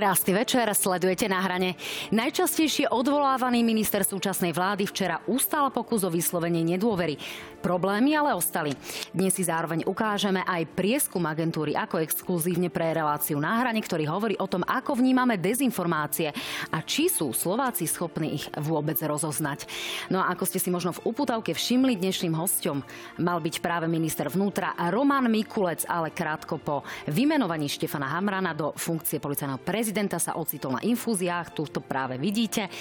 [0.00, 1.76] Krásny večer, sledujete na hrane.
[2.08, 7.20] Najčastejšie odvolávaný minister súčasnej vlády včera ustal pokus o vyslovenie nedôvery.
[7.60, 8.72] Problémy ale ostali.
[9.12, 14.34] Dnes si zároveň ukážeme aj prieskum agentúry ako exkluzívne pre reláciu na hrane, ktorý hovorí
[14.40, 16.32] o tom, ako vnímame dezinformácie
[16.72, 19.68] a či sú Slováci schopní ich vôbec rozoznať.
[20.08, 22.80] No a ako ste si možno v uputavke všimli, dnešným hostom
[23.20, 26.80] mal byť práve minister vnútra Roman Mikulec, ale krátko po
[27.12, 32.72] vymenovaní Štefana Hamrana do funkcie policajného prezidenta sa ocitol na infúziách, tu to práve vidíte.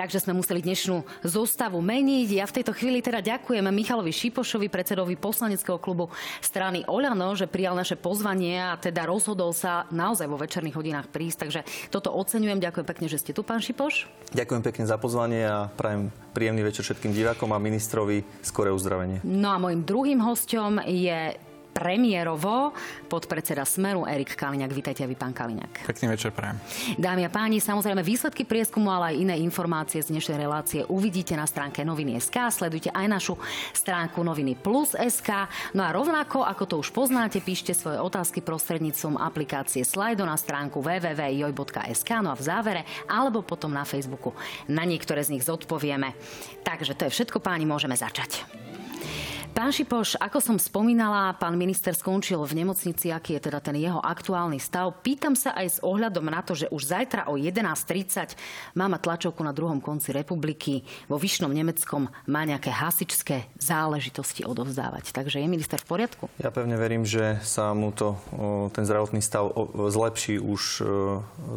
[0.00, 2.28] Takže sme museli dnešnú zostavu meniť.
[2.32, 6.08] Ja v tejto chvíli teda ďakujem Michalovi Šipošovi, predsedovi poslaneckého klubu
[6.40, 11.44] strany Oľano, že prijal naše pozvanie a teda rozhodol sa naozaj vo večerných hodinách prísť.
[11.44, 11.60] Takže
[11.92, 12.64] toto oceňujem.
[12.64, 14.08] Ďakujem pekne, že ste tu, pán Šipoš.
[14.32, 19.20] Ďakujem pekne za pozvanie a prajem príjemný večer všetkým divákom a ministrovi skoré uzdravenie.
[19.20, 21.36] No a môjim druhým hostom je
[21.70, 22.74] premiérovo
[23.06, 24.70] podpredseda Smeru Erik Kaliňák.
[24.74, 25.86] Vítajte vy, pán Kaliňák.
[25.86, 26.58] Pekný večer prajem.
[26.98, 31.46] Dámy a páni, samozrejme výsledky prieskumu, ale aj iné informácie z dnešnej relácie uvidíte na
[31.46, 32.36] stránke noviny.sk.
[32.50, 33.34] Sledujte aj našu
[33.72, 35.48] stránku noviny plus SK.
[35.72, 40.82] No a rovnako, ako to už poznáte, píšte svoje otázky prostredníctvom aplikácie Slido na stránku
[40.82, 42.10] www.joj.sk.
[42.20, 44.34] No a v závere, alebo potom na Facebooku.
[44.68, 46.12] Na niektoré z nich zodpovieme.
[46.66, 48.44] Takže to je všetko, páni, môžeme začať.
[49.50, 54.00] Pán Šipoš, ako som spomínala, pán minister skončil v nemocnici, aký je teda ten jeho
[54.00, 55.02] aktuálny stav.
[55.04, 58.34] Pýtam sa aj s ohľadom na to, že už zajtra o 11.30
[58.78, 60.86] má tlačovku na druhom konci republiky.
[61.12, 65.12] Vo Vyšnom Nemeckom má nejaké hasičské záležitosti odovzdávať.
[65.12, 66.32] Takže je minister v poriadku?
[66.40, 68.16] Ja pevne verím, že sa mu to,
[68.72, 70.40] ten zdravotný stav zlepší.
[70.40, 70.82] Už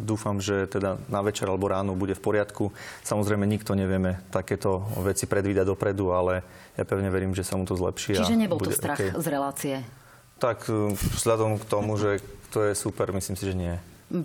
[0.04, 2.74] dúfam, že teda na večer alebo ráno bude v poriadku.
[3.06, 7.78] Samozrejme, nikto nevieme takéto veci predvídať dopredu, ale ja pevne verím, že sa mu to
[7.78, 8.18] zlepší.
[8.18, 9.14] Čiže nebol to strach okay.
[9.14, 9.74] z relácie?
[10.42, 12.18] Tak e, vzhľadom k tomu, že
[12.50, 13.74] to je super, myslím si, že nie.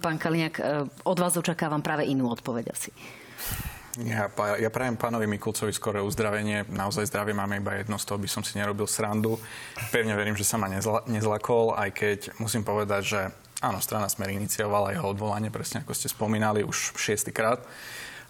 [0.01, 0.63] Pán Kaliňák, e,
[1.05, 2.89] od vás očakávam práve inú odpoveď asi.
[3.99, 6.63] Ja, ja prajem pánovi Mikulcovi skoré uzdravenie.
[6.69, 9.35] Naozaj zdravie máme iba jedno, z toho by som si nerobil srandu.
[9.89, 13.21] Pevne verím, že sa ma nezla, nezlakol, aj keď musím povedať, že
[13.59, 17.59] áno, strana Smer iniciovala jeho odvolanie, presne ako ste spomínali, už šiestýkrát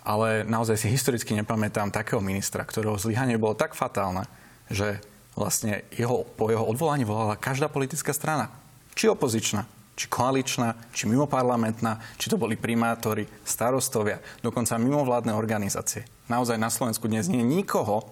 [0.04, 4.26] ale naozaj si historicky nepamätám takého ministra, ktorého zlyhanie bolo tak fatálne,
[4.72, 5.02] že
[5.40, 8.52] vlastne jeho, po jeho odvolaní volala každá politická strana.
[8.96, 9.64] Či opozičná,
[9.96, 16.08] či koaličná, či mimoparlamentná, či to boli primátori, starostovia, dokonca mimovládne organizácie.
[16.32, 18.08] Naozaj na Slovensku dnes nie je nikoho,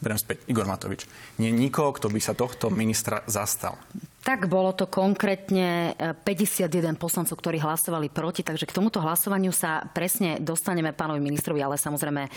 [0.00, 1.08] berem späť, Igor Matovič,
[1.40, 3.80] nie je nikoho, kto by sa tohto ministra zastal.
[4.26, 5.94] Tak bolo to konkrétne
[6.26, 11.62] 51 e, poslancov, ktorí hlasovali proti, takže k tomuto hlasovaniu sa presne dostaneme pánovi ministrovi,
[11.62, 12.30] ale samozrejme e,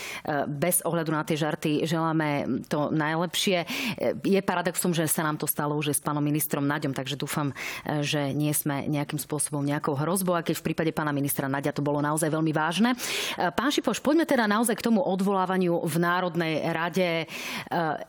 [0.46, 3.66] bez ohľadu na tie žarty želáme to najlepšie.
[3.98, 7.58] E, je paradoxom, že sa nám to stalo už s pánom ministrom Naďom, takže dúfam,
[8.06, 11.82] že nie sme nejakým spôsobom nejakou hrozbou, a keď v prípade pána ministra Naďa to
[11.82, 12.94] bolo naozaj veľmi vážne.
[13.34, 17.26] Pán Šipoš, poďme teda naozaj k tomu odvolávaniu v Národnej rade.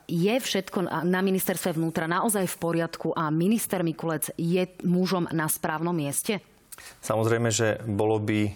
[0.04, 5.46] Je všetko na ministerstve vnútra naozaj v poriadku a minister minister Mikulec je mužom na
[5.46, 6.42] správnom mieste?
[7.06, 8.52] Samozrejme, že bolo by e,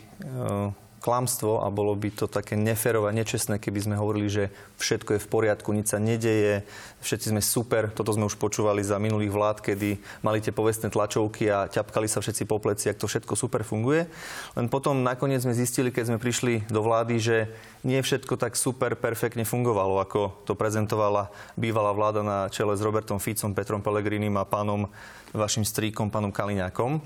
[1.05, 4.45] klamstvo a bolo by to také neférové, nečestné, keby sme hovorili, že
[4.81, 6.65] všetko je v poriadku, nič sa nedeje,
[7.05, 7.93] všetci sme super.
[7.93, 12.25] Toto sme už počúvali za minulých vlád, kedy mali tie povestné tlačovky a ťapkali sa
[12.25, 14.09] všetci po pleci, ak to všetko super funguje.
[14.57, 17.53] Len potom nakoniec sme zistili, keď sme prišli do vlády, že
[17.85, 21.29] nie všetko tak super perfektne fungovalo, ako to prezentovala
[21.61, 24.89] bývalá vláda na čele s Robertom Ficom, Petrom Pelegrinim a pánom
[25.37, 27.05] vašim stríkom, pánom Kaliňákom.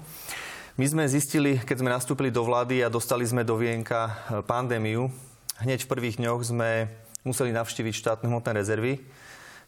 [0.78, 5.11] My sme zistili, keď sme nastúpili do vlády a dostali sme do Vienka e, pandémiu,
[5.59, 6.87] hneď v prvých dňoch sme
[7.26, 9.03] museli navštíviť štátne hmotné rezervy,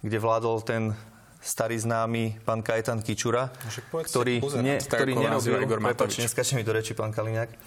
[0.07, 0.95] kde vládol ten
[1.43, 3.51] starý známy pán Kajetan Kičura,
[3.91, 7.59] ktorý, ne, ktorý nerobil, prepač, neskače mi do reči, pán Kaliňák,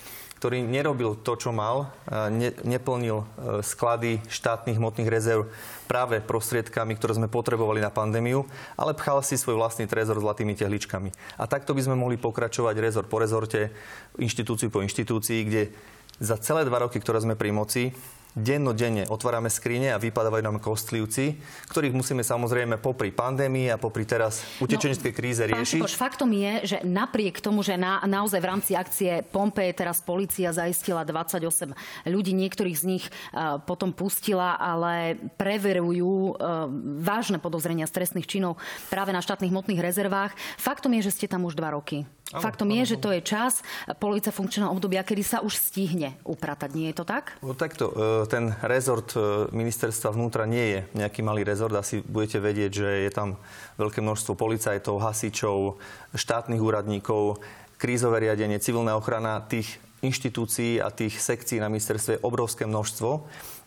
[0.43, 1.87] ktorý nerobil to, čo mal,
[2.27, 3.25] ne, neplnil e,
[3.63, 5.47] sklady štátnych hmotných rezerv
[5.87, 8.43] práve prostriedkami, ktoré sme potrebovali na pandémiu,
[8.75, 11.15] ale pchal si svoj vlastný trezor zlatými tehličkami.
[11.39, 13.71] A takto by sme mohli pokračovať rezort po rezorte,
[14.19, 15.71] inštitúciu po inštitúcii, kde
[16.19, 17.95] za celé dva roky, ktoré sme pri moci,
[18.33, 21.37] dennodenne otvárame skrine a vypadávajú nám kostlivci,
[21.69, 25.81] ktorých musíme samozrejme popri pandémii a popri teraz utečeneckej no, kríze riešiť.
[25.81, 30.49] Pán faktom je, že napriek tomu, že na, naozaj v rámci akcie Pompeje teraz policia
[30.49, 31.73] zaistila 28
[32.09, 36.67] ľudí, niektorých z nich uh, potom pustila, ale preverujú uh,
[36.99, 38.57] vážne podozrenia z trestných činov
[38.89, 40.33] práve na štátnych hmotných rezervách.
[40.57, 42.09] Faktom je, že ste tam už dva roky.
[42.33, 43.61] Ano, Faktom ano, je, že to je čas
[44.01, 46.69] polovica funkčného obdobia, kedy sa už stihne upratať.
[46.73, 47.37] Nie je to tak?
[47.45, 47.93] No, takto.
[47.93, 51.73] E, ten rezort e, ministerstva vnútra nie je nejaký malý rezort.
[51.77, 53.39] Asi budete vedieť, že je tam
[53.79, 55.81] veľké množstvo policajtov, hasičov,
[56.13, 57.41] štátnych úradníkov,
[57.79, 63.09] krízové riadenie, civilná ochrana tých inštitúcií a tých sekcií na ministerstve je obrovské množstvo.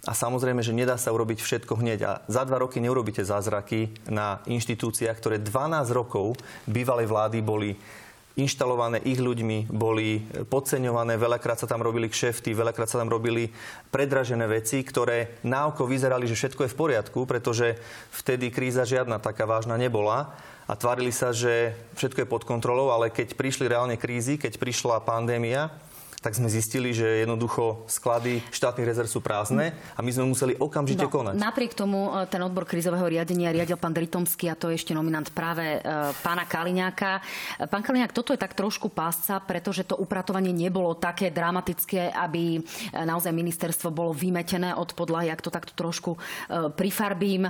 [0.06, 2.00] A samozrejme, že nedá sa urobiť všetko hneď.
[2.06, 6.38] A za dva roky neurobíte zázraky na inštitúciách, ktoré 12 rokov
[6.68, 7.74] bývalej vlády boli
[8.36, 10.20] inštalované ich ľuďmi, boli
[10.52, 13.48] podceňované, veľakrát sa tam robili kšefty, veľakrát sa tam robili
[13.88, 17.80] predražené veci, ktoré na oko vyzerali, že všetko je v poriadku, pretože
[18.12, 20.36] vtedy kríza žiadna taká vážna nebola
[20.68, 25.00] a tvárili sa, že všetko je pod kontrolou, ale keď prišli reálne krízy, keď prišla
[25.00, 25.72] pandémia,
[26.26, 31.06] tak sme zistili, že jednoducho sklady štátnych rezerv sú prázdne a my sme museli okamžite
[31.06, 31.38] no, konať.
[31.38, 35.31] Napriek tomu e, ten odbor krizového riadenia riadil pán Dritomský a to je ešte nominant
[35.31, 35.87] práve e,
[36.26, 37.23] pána Kaliňáka.
[37.62, 42.58] E, pán Kaliňák, toto je tak trošku pásca, pretože to upratovanie nebolo také dramatické, aby
[42.90, 46.19] naozaj ministerstvo bolo vymetené od podlahy, ak to takto trošku
[46.75, 47.46] prifarbím.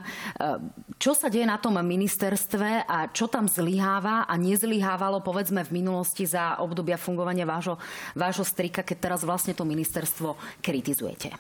[1.01, 6.29] Čo sa deje na tom ministerstve a čo tam zlyháva a nezlyhávalo povedzme v minulosti
[6.29, 7.81] za obdobia fungovania vášho,
[8.13, 11.31] vášho strika, keď teraz vlastne to ministerstvo kritizujete?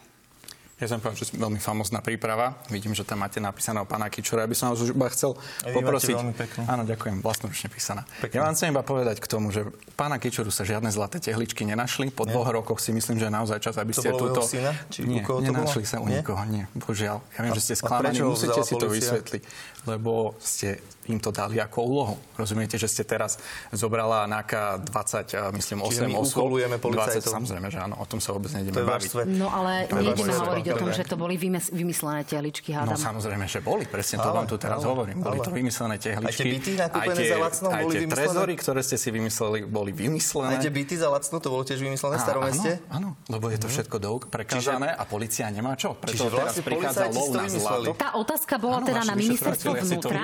[0.76, 2.52] Ja som povedal, že veľmi famozná príprava.
[2.69, 4.44] Vidím, že tam máte napísané o pána Kičura.
[4.44, 5.32] Ja by som vás už iba chcel
[5.64, 6.20] poprosiť.
[6.69, 8.05] Áno, ďakujem, vlastnoručne písaná.
[8.20, 8.37] Pekne.
[8.37, 9.64] Ja vám chcem iba povedať k tomu, že
[9.96, 12.12] pána Kičuru sa žiadne zlaté tehličky nenašli.
[12.12, 12.37] Po nie.
[12.37, 14.44] dvoch rokoch si myslím, že je naozaj čas, aby ste túto...
[14.44, 14.76] Syna?
[14.93, 16.20] Či nie, nenašli sa u nie?
[16.20, 16.69] nikoho, nie.
[16.76, 17.25] Božiaľ.
[17.34, 19.43] Ja viem, a, že ste sklamaní, musíte si to vysvetliť,
[19.88, 22.17] lebo ste im to dali ako úlohu.
[22.37, 23.38] Rozumiete, že ste teraz
[23.70, 26.50] zobrala NAKA 20, myslím, 8 osôb.
[26.56, 29.26] 20, samozrejme, že áno, o tom sa vôbec nejdeme baviť.
[29.31, 31.38] No ale nejdeme hovoriť o tom, že to boli
[31.73, 32.94] vymyslené tehličky, hádam.
[32.94, 35.17] No samozrejme, že boli, presne to ale, vám tu teraz ale, hovorím.
[35.23, 35.47] Boli ale.
[35.47, 36.26] to vymyslené tehličky.
[36.26, 38.25] Aj tie byty nakúpené za lacno boli vymyslené?
[38.26, 40.52] trezory, ktoré ste si vymysleli, boli vymyslené.
[40.56, 42.73] Aj tie byty za lacno, to bolo tiež vymyslené v starom meste?
[42.91, 43.75] Áno, lebo je to mhm.
[43.75, 45.94] všetko do prekážané a policia nemá čo.
[45.97, 47.91] Preto teraz vlastne prichádza lov na zlato.
[47.97, 50.23] Tá otázka bola teda na ministerstvo vnútra.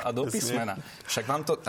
[0.00, 0.74] A do písmena.
[1.04, 1.60] Však vám to,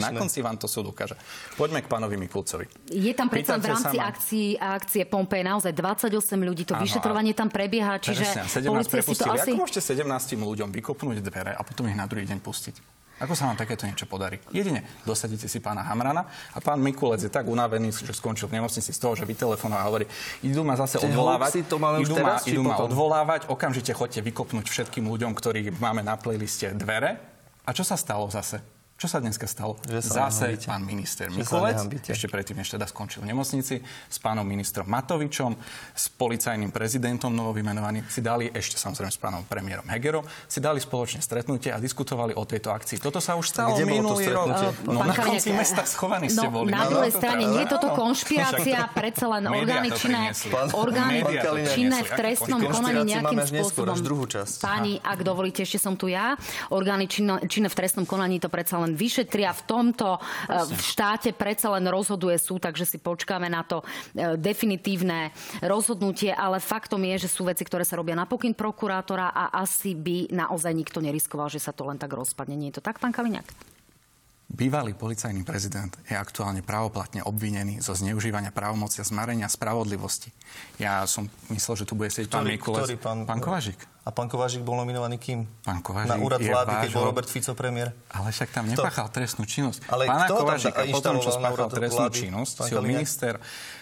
[0.00, 1.14] na konci vám to súd ukáže.
[1.54, 2.66] Poďme k pánovi Mikulcovi.
[2.90, 6.10] Je tam predsa v rámci akcií a akcie Pompej naozaj 28
[6.42, 6.66] ľudí.
[6.66, 8.24] To vyšetrovanie tam prebieha, čiže
[8.66, 9.50] policia si to asi...
[9.54, 12.96] Ako môžete 17 ľuďom vykopnúť dvere a potom ich na druhý deň pustiť?
[13.16, 14.36] Ako sa vám takéto niečo podarí?
[14.52, 18.92] Jedine dosadíte si pána Hamrana a pán Mikulec je tak unavený, že skončil v nemocnici
[18.92, 20.04] z toho, že vytelefonoval a hovorí,
[20.44, 25.08] idú ma zase odvolávať, to idú, teraz, ma, idú ma odvolávať, okamžite chodte vykopnúť všetkým
[25.08, 27.35] ľuďom, ktorí máme na playliste dvere.
[27.66, 28.75] A čo sa stalo zase?
[28.96, 29.76] Čo sa dneska stalo?
[29.84, 34.40] Že sa Zase pán minister Mikulec, ešte predtým, než teda skončil v nemocnici, s pánom
[34.40, 35.52] ministrom Matovičom,
[35.92, 41.20] s policajným prezidentom novovymenovaným, si dali, ešte samozrejme s pánom premiérom Hegerom, si dali spoločne
[41.20, 42.96] stretnutie a diskutovali o tejto akcii.
[42.96, 44.48] Toto sa už stalo Kde minulý rok.
[44.88, 46.72] No, na konci mesta schovaní ste no, boli.
[46.72, 50.32] Na druhej strane, nie je toto konšpirácia, predsa len orgány činné,
[50.72, 51.20] orgány
[51.68, 53.92] činné v trestnom konaní nejakým spôsobom.
[54.64, 56.32] Páni, ak dovolíte, ešte som tu ja.
[56.72, 57.04] Orgány
[57.44, 59.50] činné v trestnom konaní to predsa len len vyšetria.
[59.50, 64.38] V tomto eh, v štáte predsa len rozhoduje súd, takže si počkáme na to eh,
[64.38, 65.34] definitívne
[65.66, 69.98] rozhodnutie, ale faktom je, že sú veci, ktoré sa robia na pokyn prokurátora a asi
[69.98, 72.54] by naozaj nikto neriskoval, že sa to len tak rozpadne.
[72.54, 73.75] Nie je to tak, pán Kaliňák?
[74.46, 80.30] Bývalý policajný prezident je aktuálne právoplatne obvinený zo zneužívania právomocia zmarenia spravodlivosti.
[80.78, 82.46] Ja som myslel, že tu bude sedieť pán.
[82.46, 83.82] Ktorý pán, pán Kovažik.
[84.06, 85.50] A pán Kovažik bol nominovaný kým?
[85.66, 86.82] Pán Kovažik Na úrad vlády, vážo...
[86.86, 87.90] keď bol Robert Fico premiér.
[88.14, 89.82] Ale však tam nepáchal trestnú činnosť.
[89.90, 93.34] Ale Pána Kovažika potom, čo spáchal trestnú vlády, činnosť, si minister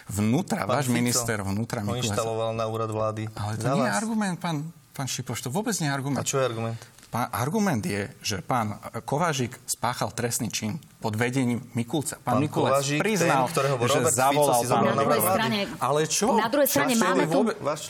[0.09, 2.09] vnútra, pán váš Fico minister vnútra Mikulec.
[2.09, 3.29] inštaloval na úrad vlády.
[3.37, 4.65] Ale to nie je argument, pán,
[4.97, 6.17] pán Šipoš, to vôbec nie je argument.
[6.17, 6.81] A čo je argument?
[7.15, 8.75] Pán, argument je, že pán
[9.07, 12.19] Kovažik spáchal trestný čin pod vedením Mikulca.
[12.19, 16.35] Pán, pán Mikulec Kovažik, priznal, ten, že zavolal pán na druhej strane, Ale čo?
[16.35, 17.39] Na druhej strane máme tu,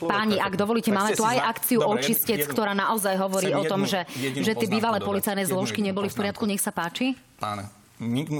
[0.05, 3.89] páni, ak dovolíte, máme tu aj akciu Dobre, Očistec, jednu, ktorá naozaj hovorí o tom,
[3.89, 6.45] že, že tie bývalé policajné zložky neboli v poriadku.
[6.45, 7.17] Nech sa páči.
[7.41, 7.65] Pán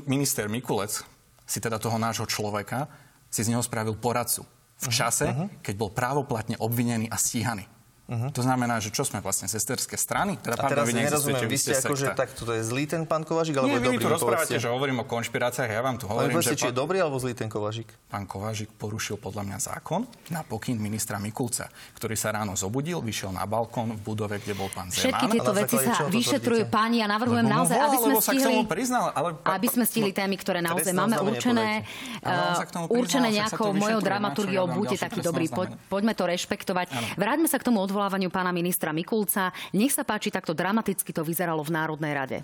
[0.06, 1.02] minister Mikulec
[1.50, 2.86] si teda toho nášho človeka
[3.34, 4.46] si z neho spravil poradcu
[4.78, 5.50] v čase, uh-huh.
[5.66, 7.66] keď bol právoplatne obvinený a stíhaný.
[8.06, 8.30] Uh-huh.
[8.38, 10.38] To znamená, že čo sme vlastne sesterské strany?
[10.38, 13.74] Teda, a teraz nerozumiem, vy ste akože tak, toto je zlý ten pán Kovažik, alebo
[13.74, 13.98] Nie, je dobrý?
[13.98, 16.54] Nie, vy tu rozprávate, že hovorím o konšpiráciách, ja vám tu hovorím, Ale že...
[16.54, 17.90] či je dobrý alebo zlý ten Kovažik?
[18.06, 21.66] Pán Kovažik porušil podľa mňa zákon na pokyn ministra Mikulca,
[21.98, 25.02] ktorý sa ráno zobudil, vyšiel na balkón v budove, kde bol pán Zeman.
[25.02, 29.34] Všetky tieto veci sa vyšetrujú páni a navrhujem no, naozaj, aby sme stihli, priznal, ale...
[29.50, 31.82] aby sme stihli témy, ktoré naozaj máme určené,
[32.22, 34.70] uh, určené nejakou mojou dramaturgiou.
[34.70, 35.50] Buďte takí dobrí,
[35.90, 37.18] poďme to rešpektovať.
[37.18, 39.56] Vráťme sa k tomu odvolávaniu pána ministra Mikulca.
[39.72, 42.38] Nech sa páči, takto dramaticky to vyzeralo v Národnej rade.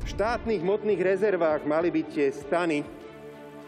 [0.00, 2.80] V štátnych hmotných rezervách mali byť tie stany,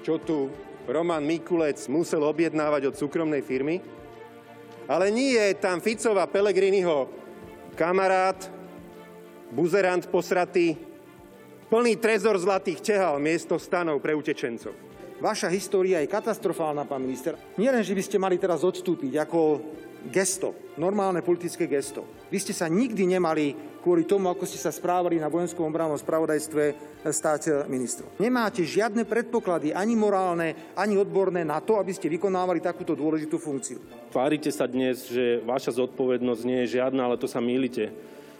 [0.00, 0.48] čo tu
[0.88, 3.84] Roman Mikulec musel objednávať od súkromnej firmy.
[4.88, 7.12] Ale nie je tam Ficova Pelegriniho
[7.76, 8.40] kamarát,
[9.52, 10.88] buzerant posratý,
[11.68, 14.87] Plný trezor zlatých tehal miesto stanov pre utečencov.
[15.18, 17.34] Vaša história je katastrofálna, pán minister.
[17.58, 19.40] Nie len, že by ste mali teraz odstúpiť ako
[20.14, 22.06] gesto, normálne politické gesto.
[22.30, 23.50] Vy ste sa nikdy nemali
[23.82, 26.62] kvôli tomu, ako ste sa správali na vojenskom obrannom spravodajstve,
[27.10, 28.06] stať ministrom.
[28.22, 33.82] Nemáte žiadne predpoklady, ani morálne, ani odborné na to, aby ste vykonávali takúto dôležitú funkciu.
[34.14, 37.90] Tvárite sa dnes, že vaša zodpovednosť nie je žiadna, ale to sa mýlite.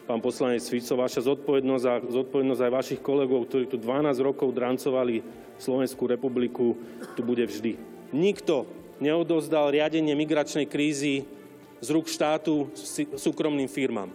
[0.08, 5.20] Pán poslanec Fico, vaša zodpovednosť a zodpovednosť aj vašich kolegov, ktorí tu 12 rokov drancovali
[5.60, 6.72] Slovenskú republiku,
[7.12, 7.76] tu bude vždy.
[8.16, 8.64] Nikto
[9.04, 11.28] neodozdal riadenie migračnej krízy
[11.84, 12.72] z rúk štátu
[13.20, 14.08] súkromným firmám.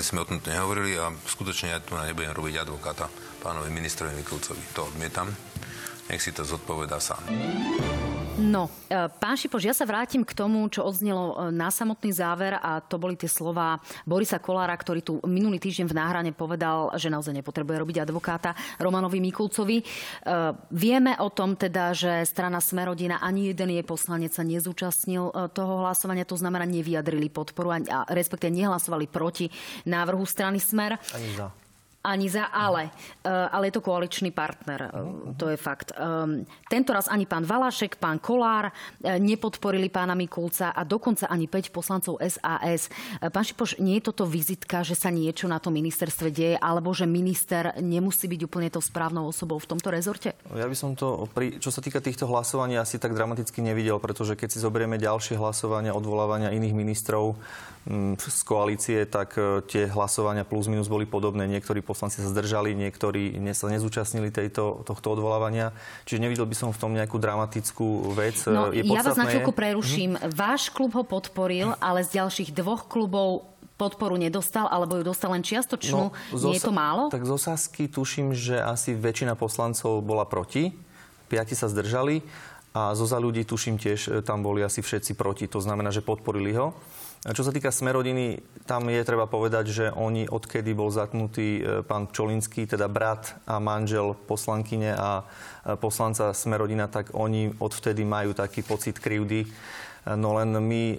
[0.00, 3.12] Sme o tom nehovorili a skutočne ja tu nebudem robiť advokáta
[3.44, 4.64] pánovi ministrovi Mikulcovi.
[4.74, 5.28] To odmietam.
[6.08, 7.20] Nech si to zodpoveda sám.
[8.34, 12.58] No, e, pán Šipoš, ja sa vrátim k tomu, čo odznelo e, na samotný záver
[12.58, 17.14] a to boli tie slova Borisa Kolára, ktorý tu minulý týždeň v náhrane povedal, že
[17.14, 19.78] naozaj nepotrebuje robiť advokáta Romanovi Mikulcovi.
[19.78, 19.84] E,
[20.74, 26.26] vieme o tom teda, že strana Smerodina ani jeden jej poslanec sa nezúčastnil toho hlasovania,
[26.26, 29.46] to znamená nevyjadrili podporu, a respektíve nehlasovali proti
[29.86, 30.98] návrhu strany Smer.
[31.14, 31.63] Ani za
[32.04, 32.92] ani za ale.
[33.24, 34.92] Eh, ale je to koaličný partner.
[34.92, 35.32] Uh-huh.
[35.40, 35.96] To je fakt.
[35.96, 41.48] Ehm, tento raz ani pán Valašek, pán Kolár eh, nepodporili pána Mikulca a dokonca ani
[41.48, 42.92] 5 poslancov SAS.
[43.32, 47.08] Pán Šipoš, nie je toto vizitka, že sa niečo na tom ministerstve deje, alebo že
[47.08, 50.36] minister nemusí byť úplne to správnou osobou v tomto rezorte?
[50.52, 54.36] Ja by som to, pri, čo sa týka týchto hlasovaní, asi tak dramaticky nevidel, pretože
[54.36, 57.40] keď si zoberieme ďalšie hlasovania, odvolávania iných ministrov
[57.88, 59.38] mm, z koalície, tak
[59.70, 61.48] tie hlasovania plus minus boli podobné.
[61.48, 65.70] Niektorí poslanci sa zdržali, niektorí sa nezúčastnili tejto, tohto odvolávania.
[66.10, 68.42] Čiže nevidel by som v tom nejakú dramatickú vec.
[68.50, 70.18] No, je ja vás na chvíľku preruším.
[70.18, 70.34] Hm?
[70.34, 75.42] Váš klub ho podporil, ale z ďalších dvoch klubov podporu nedostal, alebo ju dostal len
[75.42, 76.10] čiastočnú.
[76.10, 77.10] No, Nie je to málo?
[77.10, 80.74] Tak z Osasky tuším, že asi väčšina poslancov bola proti.
[81.26, 82.22] Piati sa zdržali.
[82.74, 85.46] A zo za ľudí, tuším tiež, e, tam boli asi všetci proti.
[85.46, 86.74] To znamená, že podporili ho.
[87.24, 92.12] Čo sa týka Smerodiny, tam je treba povedať, že oni, odkedy bol zatnutý e, pán
[92.12, 95.24] Čolinský, teda brat a manžel poslankyne a
[95.80, 99.48] poslanca Smerodina, tak oni odvtedy majú taký pocit krivdy.
[100.04, 100.96] No len my e,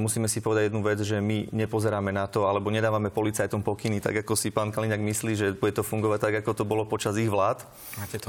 [0.00, 4.24] musíme si povedať jednu vec, že my nepozeráme na to, alebo nedávame policajtom pokyny, tak
[4.24, 7.28] ako si pán Kaliňák myslí, že bude to fungovať tak, ako to bolo počas ich
[7.28, 7.60] vlád.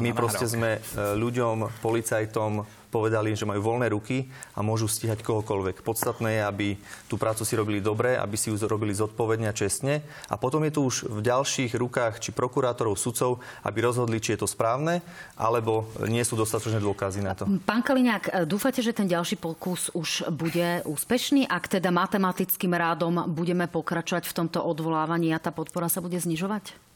[0.03, 0.83] My proste sme
[1.15, 5.86] ľuďom, policajtom, povedali, že majú voľné ruky a môžu stíhať kohokoľvek.
[5.86, 6.67] Podstatné je, aby
[7.05, 10.01] tú prácu si robili dobre, aby si ju robili zodpovedne a čestne.
[10.27, 14.41] A potom je tu už v ďalších rukách či prokurátorov, sudcov, aby rozhodli, či je
[14.43, 15.05] to správne,
[15.38, 15.68] alebo
[16.07, 17.47] nie sú dostatočné dôkazy na to.
[17.63, 21.47] Pán Kaliňák, dúfate, že ten ďalší pokus už bude úspešný?
[21.49, 26.89] Ak teda matematickým rádom budeme pokračovať v tomto odvolávaní a tá podpora sa bude znižovať?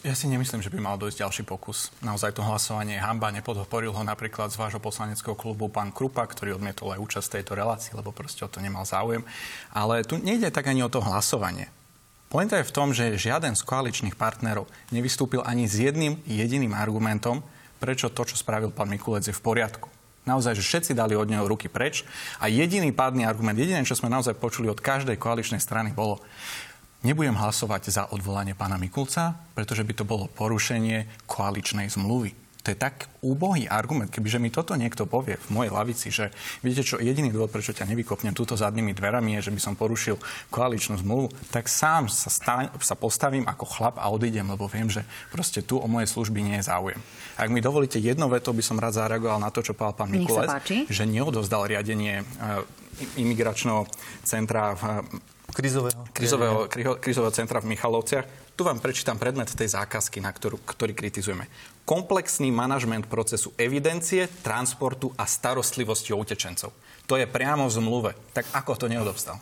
[0.00, 1.92] Ja si nemyslím, že by mal dojsť ďalší pokus.
[2.00, 3.28] Naozaj to hlasovanie je hamba.
[3.28, 7.92] Nepodporil ho napríklad z vášho poslaneckého klubu pán Krupa, ktorý odmietol aj účasť tejto relácii,
[7.92, 9.20] lebo proste o to nemal záujem.
[9.76, 11.68] Ale tu nejde tak ani o to hlasovanie.
[12.32, 17.44] Pointa je v tom, že žiaden z koaličných partnerov nevystúpil ani s jedným jediným argumentom,
[17.80, 19.88] prečo to, čo spravil pán Mikulec, je v poriadku.
[20.28, 22.04] Naozaj, že všetci dali od neho ruky preč
[22.36, 26.20] a jediný pádny argument, jediné, čo sme naozaj počuli od každej koaličnej strany, bolo,
[27.00, 32.36] Nebudem hlasovať za odvolanie pána Mikulca, pretože by to bolo porušenie koaličnej zmluvy.
[32.60, 36.28] To je tak úbohý argument, kebyže mi toto niekto povie v mojej lavici, že
[36.60, 40.20] viete čo, jediný dôvod, prečo ťa nevykopnem túto zadnými dverami je, že by som porušil
[40.52, 45.08] koaličnú zmluvu, tak sám sa, staň, sa postavím ako chlap a odídem, lebo viem, že
[45.32, 47.00] proste tu o moje služby nie je záujem.
[47.40, 50.52] Ak mi dovolíte jedno veto, by som rád zareagoval na to, čo povedal pán Mikulec,
[50.88, 52.60] že neodozdal riadenie uh,
[53.16, 53.88] imigračného
[54.20, 55.08] centra v
[55.50, 56.06] Krizového.
[56.14, 56.70] Krizového,
[57.02, 58.39] krizového centra v Michalovciach.
[58.56, 61.48] Tu vám prečítam predmet tej zákazky, na ktorú, ktorý kritizujeme.
[61.88, 66.70] Komplexný manažment procesu evidencie, transportu a starostlivosti o utečencov.
[67.08, 68.10] To je priamo v zmluve.
[68.36, 69.40] Tak ako to neodobstal?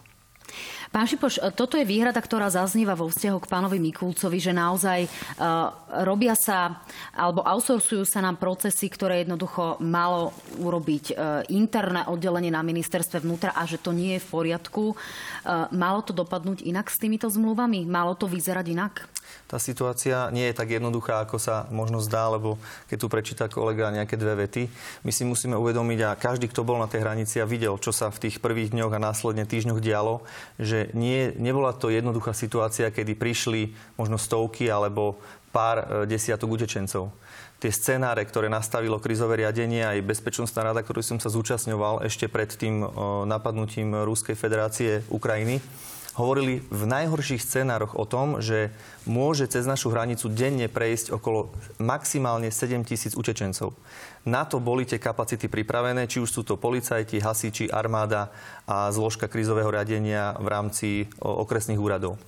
[0.88, 5.68] Pán Šipoš, toto je výhrada, ktorá zaznieva vo vzťahu k pánovi Mikulcovi, že naozaj uh,
[6.02, 6.80] robia sa
[7.12, 13.52] alebo outsourcujú sa nám procesy, ktoré jednoducho malo urobiť uh, interné oddelenie na ministerstve vnútra
[13.52, 14.84] a že to nie je v poriadku.
[14.92, 17.84] Uh, malo to dopadnúť inak s týmito zmluvami?
[17.84, 19.17] Malo to vyzerať inak?
[19.48, 22.60] Tá situácia nie je tak jednoduchá, ako sa možno zdá, lebo
[22.92, 24.68] keď tu prečíta kolega nejaké dve vety,
[25.08, 28.12] my si musíme uvedomiť a každý, kto bol na tej hranici a videl, čo sa
[28.12, 30.20] v tých prvých dňoch a následne týždňoch dialo,
[30.60, 35.16] že nie, nebola to jednoduchá situácia, kedy prišli možno stovky alebo
[35.48, 37.08] pár e, desiatok utečencov.
[37.58, 42.52] Tie scenáre, ktoré nastavilo krizové riadenie aj bezpečnostná rada, ktorú som sa zúčastňoval ešte pred
[42.52, 42.88] tým e,
[43.24, 45.64] napadnutím Ruskej federácie Ukrajiny,
[46.18, 48.74] hovorili v najhorších scenároch o tom, že
[49.06, 53.72] môže cez našu hranicu denne prejsť okolo maximálne 7 tisíc utečencov.
[54.26, 58.34] Na to boli tie kapacity pripravené, či už sú to policajti, hasiči, armáda
[58.66, 60.88] a zložka krízového riadenia v rámci
[61.22, 62.18] okresných úradov.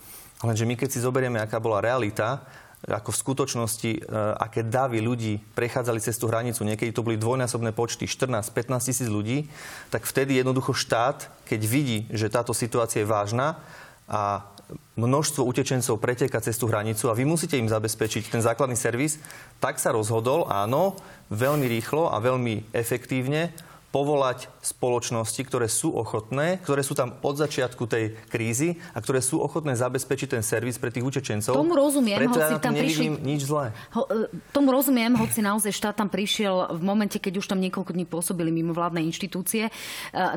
[0.40, 2.46] Lenže my keď si zoberieme, aká bola realita,
[2.88, 4.00] ako v skutočnosti, e,
[4.40, 9.52] aké davy ľudí prechádzali cez tú hranicu, niekedy to boli dvojnásobné počty, 14-15 tisíc ľudí,
[9.92, 13.60] tak vtedy jednoducho štát, keď vidí, že táto situácia je vážna
[14.08, 14.48] a
[14.96, 19.18] množstvo utečencov preteka cez tú hranicu a vy musíte im zabezpečiť ten základný servis,
[19.58, 20.96] tak sa rozhodol, áno,
[21.28, 23.52] veľmi rýchlo a veľmi efektívne
[23.90, 29.42] povolať spoločnosti, ktoré sú ochotné, ktoré sú tam od začiatku tej krízy a ktoré sú
[29.42, 31.58] ochotné zabezpečiť ten servis pre tých utečencov.
[31.58, 33.18] Tomu rozumiem, Preto hoci ja tam prišli...
[33.18, 33.74] nič zlé.
[33.98, 37.90] Ho, e, tomu rozumiem, hoci naozaj štát tam prišiel v momente, keď už tam niekoľko
[37.90, 39.66] dní pôsobili mimo vládne inštitúcie.
[39.66, 39.72] E,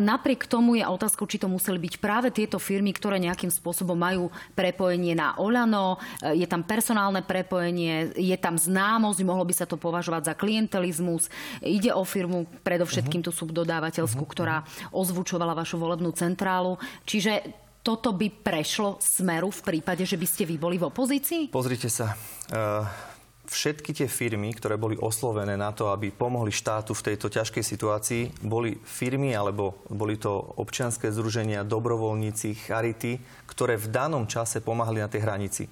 [0.02, 4.34] napriek tomu je otázkou, či to museli byť práve tieto firmy, ktoré nejakým spôsobom majú
[4.58, 9.78] prepojenie na Olano, e, je tam personálne prepojenie, je tam známosť, mohlo by sa to
[9.78, 11.30] považovať za klientelizmus.
[11.62, 13.30] Ide o firmu, predovšetkým uh-huh.
[13.30, 14.64] tu sú subdodávateľskú, ktorá
[14.96, 16.80] ozvučovala vašu volebnú centrálu.
[17.04, 17.44] Čiže
[17.84, 21.52] toto by prešlo smeru v prípade, že by ste vy boli v opozícii?
[21.52, 22.16] Pozrite sa.
[22.50, 23.12] Uh
[23.44, 28.24] všetky tie firmy, ktoré boli oslovené na to, aby pomohli štátu v tejto ťažkej situácii,
[28.44, 35.12] boli firmy alebo boli to občianské združenia, dobrovoľníci, charity, ktoré v danom čase pomáhali na
[35.12, 35.64] tej hranici.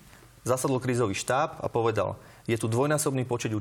[0.43, 2.17] Zasadol krízový štáb a povedal,
[2.49, 3.53] je tu dvojnásobný počet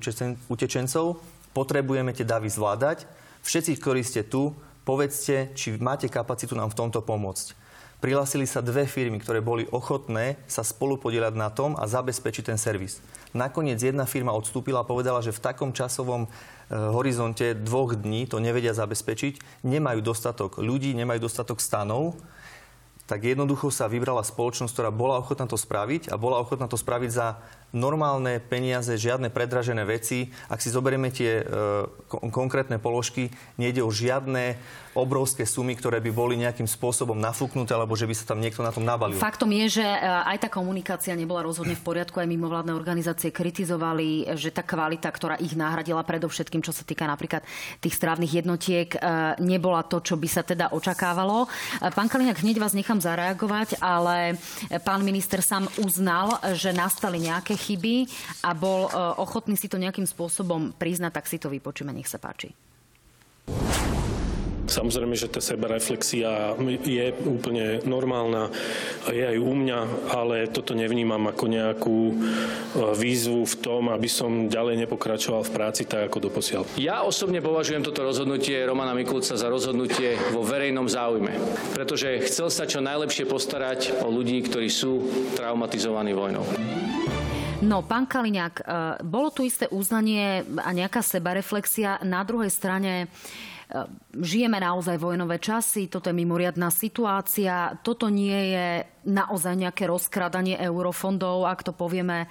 [0.49, 1.21] utečencov,
[1.53, 3.05] potrebujeme tie davy zvládať,
[3.45, 4.53] Všetci, ktorí ste tu,
[4.85, 7.57] povedzte, či máte kapacitu nám v tomto pomôcť.
[8.01, 12.57] Prihlásili sa dve firmy, ktoré boli ochotné sa spolu podielať na tom a zabezpečiť ten
[12.57, 12.97] servis.
[13.37, 16.29] Nakoniec jedna firma odstúpila a povedala, že v takom časovom e,
[16.73, 22.17] horizonte dvoch dní to nevedia zabezpečiť, nemajú dostatok ľudí, nemajú dostatok stanov,
[23.05, 27.11] tak jednoducho sa vybrala spoločnosť, ktorá bola ochotná to spraviť a bola ochotná to spraviť
[27.13, 30.31] za normálne peniaze, žiadne predražené veci.
[30.51, 31.45] Ak si zoberieme tie e,
[32.31, 34.59] konkrétne položky, nejde o žiadne
[34.91, 38.75] obrovské sumy, ktoré by boli nejakým spôsobom nafúknuté, alebo že by sa tam niekto na
[38.75, 39.23] tom nabalil.
[39.23, 42.19] Faktom je, že e, aj tá komunikácia nebola rozhodne v poriadku.
[42.19, 47.47] Aj mimovládne organizácie kritizovali, že tá kvalita, ktorá ich nahradila predovšetkým, čo sa týka napríklad
[47.79, 48.99] tých strávnych jednotiek, e,
[49.39, 51.47] nebola to, čo by sa teda očakávalo.
[51.47, 51.49] E,
[51.95, 54.35] pán Kaliňák, hneď vás nechám zareagovať, ale
[54.83, 58.09] pán minister sám uznal, že nastali nejaké chyby
[58.49, 61.93] a bol e, ochotný si to nejakým spôsobom priznať, tak si to vypočíme.
[61.93, 62.57] Nech sa páči.
[64.71, 66.55] Samozrejme, že tá sebareflexia
[66.87, 68.55] je úplne normálna,
[69.11, 69.81] je aj u mňa,
[70.15, 72.15] ale toto nevnímam ako nejakú e,
[72.95, 76.63] výzvu v tom, aby som ďalej nepokračoval v práci tak ako doposiaľ.
[76.79, 81.35] Ja osobne považujem toto rozhodnutie Romana Mikulca za rozhodnutie vo verejnom záujme,
[81.75, 85.03] pretože chcel sa čo najlepšie postarať o ľudí, ktorí sú
[85.35, 86.47] traumatizovaní vojnou.
[87.61, 88.65] No, pán Kaliňák, e,
[89.05, 92.01] bolo tu isté uznanie a nejaká sebareflexia.
[92.09, 93.07] Na druhej strane e,
[94.19, 98.69] žijeme naozaj vojnové časy, toto je mimoriadná situácia, toto nie je
[99.05, 102.29] naozaj nejaké rozkradanie eurofondov, ak to povieme e,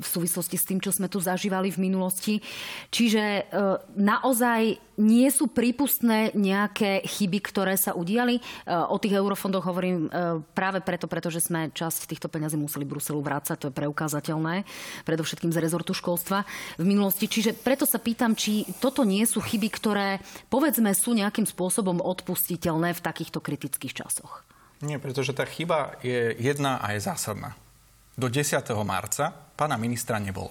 [0.00, 2.44] v súvislosti s tým, čo sme tu zažívali v minulosti.
[2.92, 3.42] Čiže e,
[3.96, 8.36] naozaj nie sú prípustné nejaké chyby, ktoré sa udiali.
[8.36, 10.12] E, o tých eurofondoch hovorím
[10.52, 14.68] práve preto, pretože sme časť týchto peňazí museli Bruselu vrácať, to je preukázateľné,
[15.08, 16.44] predovšetkým z rezortu školstva
[16.76, 17.24] v minulosti.
[17.24, 20.20] Čiže preto sa pýtam, či toto nie sú chyby, ktoré
[20.72, 24.40] povedzme sú nejakým spôsobom odpustiteľné v takýchto kritických časoch.
[24.80, 27.52] Nie, pretože tá chyba je jedna a je zásadná.
[28.16, 28.56] Do 10.
[28.80, 30.48] marca pána ministra nebolo.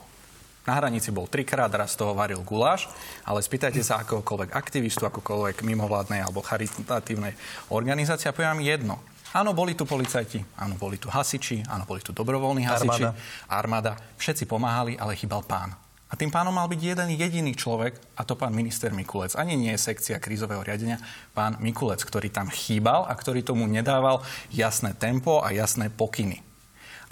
[0.70, 2.86] Na hranici bol trikrát, raz toho varil guláš,
[3.26, 7.34] ale spýtajte sa akokoľvek aktivistu, akokoľvek mimovládnej alebo charitatívnej
[7.74, 9.02] organizácie a poviem jedno.
[9.34, 13.18] Áno, boli tu policajti, áno, boli tu hasiči, áno, boli tu dobrovoľní hasiči, armáda.
[13.50, 13.92] armáda.
[14.22, 15.74] Všetci pomáhali, ale chýbal pán.
[16.12, 19.40] A tým pánom mal byť jeden jediný človek, a to pán minister Mikulec.
[19.40, 21.00] Ani nie je sekcia krízového riadenia,
[21.32, 24.20] pán Mikulec, ktorý tam chýbal a ktorý tomu nedával
[24.52, 26.44] jasné tempo a jasné pokyny.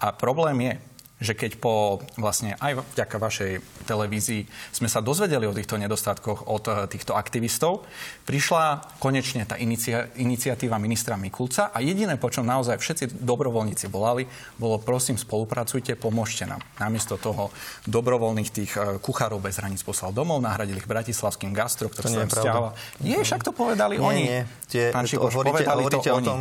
[0.03, 0.73] A problém je,
[1.19, 3.51] že keď po vlastne aj vďaka vašej
[3.84, 7.84] televízii sme sa dozvedeli o týchto nedostatkoch od eh, týchto aktivistov,
[8.23, 14.23] prišla konečne tá inicia, iniciatíva ministra Mikulca a jediné, po čom naozaj všetci dobrovoľníci volali,
[14.55, 16.63] bolo prosím spolupracujte, pomôžte nám.
[16.79, 17.51] Namiesto toho
[17.86, 22.71] dobrovoľných tých eh, kuchárov bez hraníc poslal domov, nahradili ich bratislavským gastro, ktorý sa vzťahoval.
[23.03, 24.23] Nie, však to povedali nie, oni.
[24.23, 26.27] Nie, Tie, Pán Šipoš, hovoríte, povedali hovoríte to o oni.
[26.29, 26.39] tom,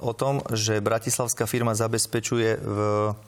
[0.00, 2.78] o tom, že bratislavská firma zabezpečuje v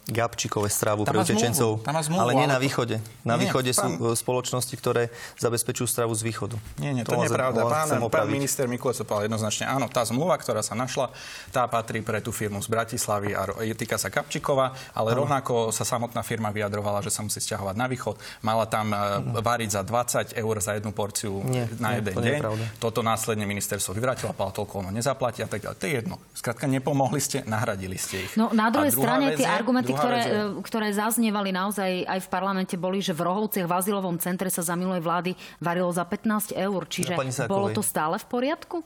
[0.06, 2.96] Gabčíkove stravu Tam pre utečencov, zmluvu, ale nie na to- východe.
[3.22, 6.56] Na Nie, východe sú pán- e, spoločnosti, ktoré zabezpečujú stravu z východu.
[6.76, 7.62] Nie, nie, to, nie je pravda.
[7.62, 9.64] Pán, pán minister Mikulec to povedal jednoznačne.
[9.64, 11.12] Áno, tá zmluva, ktorá sa našla,
[11.48, 15.82] tá patrí pre tú firmu z Bratislavy a je- týka sa Kapčíkova, ale rovnako sa
[15.82, 18.16] samotná firma vyjadrovala, že sa musí stiahovať na východ.
[18.40, 18.96] Mala tam e,
[19.38, 22.40] variť za 20 eur za jednu porciu Nie, na nie, jeden to nie je deň.
[22.40, 22.64] pravda.
[22.78, 25.76] Toto následne ministerstvo vyvrátilo, povedalo toľko ono nezaplatí a tak ďalej.
[25.76, 26.14] To je jedno.
[26.32, 28.32] Skrátka, nepomohli ste, nahradili ste ich.
[28.34, 32.28] No na druhej strane tie je- argumenty, ktoré, vec e, ktoré zaznievali naozaj aj v
[32.28, 36.52] parlamente, boli, že v Rohovciach v azylovom centre sa za minulej vlády varilo za 15
[36.52, 36.80] eur.
[36.84, 37.46] Čiže Sákovej.
[37.46, 38.76] bolo to stále v poriadku?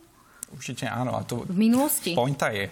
[0.48, 1.12] Určite áno.
[1.12, 2.12] A to, V minulosti?
[2.12, 2.70] pointa je,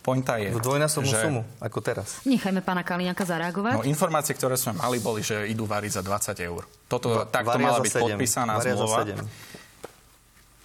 [0.00, 2.20] pointa je, V dvojnásobnú že- sumu, ako teraz.
[2.24, 3.72] Nechajme pána Kaliňaka zareagovať.
[3.74, 6.66] No, informácie, ktoré sme mali, boli, že idú variť za 20 eur.
[6.84, 8.04] Toto, Va- takto mala byť sedem.
[8.12, 9.06] podpísaná Varia zmluva.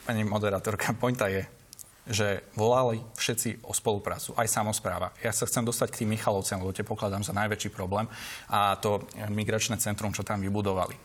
[0.02, 1.45] Pani moderátorka, pointa je,
[2.10, 5.13] že volali všetci o spoluprácu, aj samozpráva.
[5.22, 8.10] Ja sa chcem dostať k tým Michalovciam, lebo tie pokladám za najväčší problém
[8.50, 10.98] a to migračné centrum, čo tam vybudovali.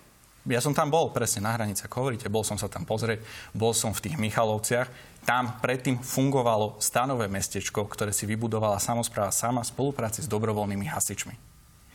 [0.45, 3.25] Ja som tam bol presne na hranici, ako hovoríte, bol som sa tam pozrieť,
[3.57, 4.89] bol som v tých Michalovciach.
[5.25, 11.35] Tam predtým fungovalo stanové mestečko, ktoré si vybudovala samozpráva sama v spolupráci s dobrovoľnými hasičmi.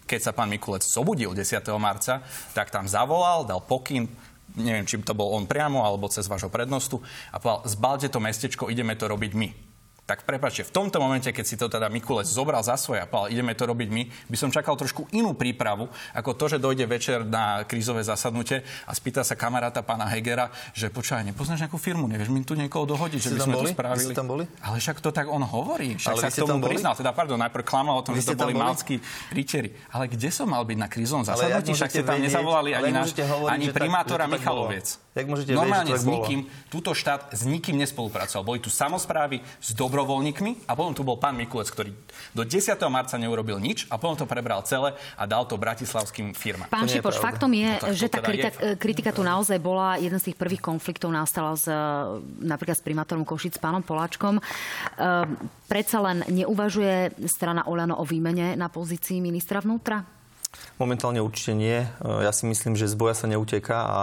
[0.09, 1.61] Keď sa pán Mikulec zobudil 10.
[1.77, 2.25] marca,
[2.57, 4.09] tak tam zavolal, dal pokyn,
[4.57, 8.71] neviem, či to bol on priamo, alebo cez vášho prednostu a povedal, zbalte to mestečko,
[8.71, 9.68] ideme to robiť my.
[10.09, 13.29] Tak prepačte, v tomto momente, keď si to teda Mikulec zobral za svoje a povedal,
[13.29, 15.85] ideme to robiť my, by som čakal trošku inú prípravu,
[16.17, 20.89] ako to, že dojde večer na krízové zasadnutie a spýta sa kamaráta pána Hegera, že
[20.89, 23.69] počúvaj, nepoznáš nejakú firmu, nevieš mi tu niekoho dohodiť, že by sme boli?
[23.69, 24.13] to spravili.
[24.17, 24.43] tam boli?
[24.65, 26.97] Ale však to tak on hovorí, však Ale sa k tomu priznal.
[26.97, 28.65] Teda, pardon, najprv klamal o tom, že to boli boli?
[28.65, 28.97] malskí
[29.29, 29.69] ričeri.
[29.93, 31.77] Ale kde som mal byť na krízovom zasadnutí?
[31.77, 34.87] Však ste tam vedieť- nezavolali ani náš, hovoriť, ani primátora tak Michaloviec.
[35.09, 36.15] Jak môžete vedieť, Normálne tak s bolo?
[36.21, 38.45] nikým, túto štát s nikým nespolupracoval.
[38.45, 41.97] Boli tu samozprávy s dobrovoľníkmi a potom tu bol pán Mikulec, ktorý
[42.31, 42.61] do 10.
[42.87, 46.69] marca neurobil nič a potom to prebral celé a dal to bratislavským firmám.
[46.69, 48.77] Pán Šipoš, faktom je, No že tá teda kritika, je.
[48.77, 51.73] kritika tu naozaj bola, jeden z tých prvých konfliktov nastala s, e,
[52.39, 54.37] napríklad s primátorom Košic, s pánom Poláčkom.
[54.37, 56.95] Ehm, predsa len neuvažuje
[57.25, 60.05] strana Olano o výmene na pozícii ministra vnútra?
[60.77, 61.81] Momentálne určite nie.
[61.81, 61.87] E,
[62.21, 64.01] Ja si myslím, že z boja sa neuteká a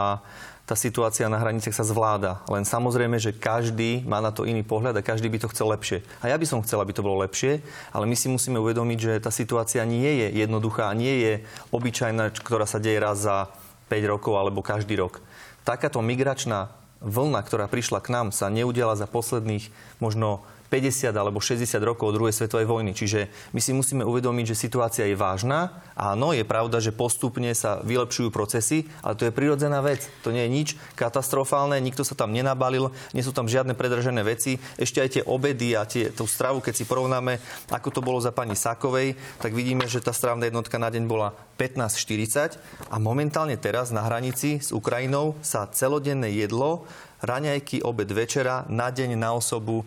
[0.66, 2.42] tá situácia na hraniciach sa zvláda.
[2.50, 6.02] Len samozrejme, že každý má na to iný pohľad a každý by to chcel lepšie.
[6.18, 7.62] A ja by som chcel, aby to bolo lepšie,
[7.94, 11.32] ale my si musíme uvedomiť, že tá situácia nie je jednoduchá nie je
[11.70, 13.46] obyčajná, ktorá sa deje raz za
[13.86, 15.22] 5 rokov alebo každý rok.
[15.62, 19.70] Takáto migračná vlna, ktorá prišla k nám, sa neudiala za posledných
[20.02, 22.92] možno 50 alebo 60 rokov od druhej svetovej vojny.
[22.92, 25.82] Čiže my si musíme uvedomiť, že situácia je vážna.
[25.94, 30.04] Áno, je pravda, že postupne sa vylepšujú procesy, ale to je prirodzená vec.
[30.26, 34.58] To nie je nič katastrofálne, nikto sa tam nenabalil, nie sú tam žiadne predražené veci.
[34.76, 37.38] Ešte aj tie obedy a tie, tú stravu, keď si porovnáme,
[37.70, 41.32] ako to bolo za pani Sakovej, tak vidíme, že tá stravná jednotka na deň bola
[41.56, 42.60] 15,40
[42.92, 46.84] a momentálne teraz na hranici s Ukrajinou sa celodenné jedlo
[47.24, 49.84] raňajky, obed, večera, na deň, na osobu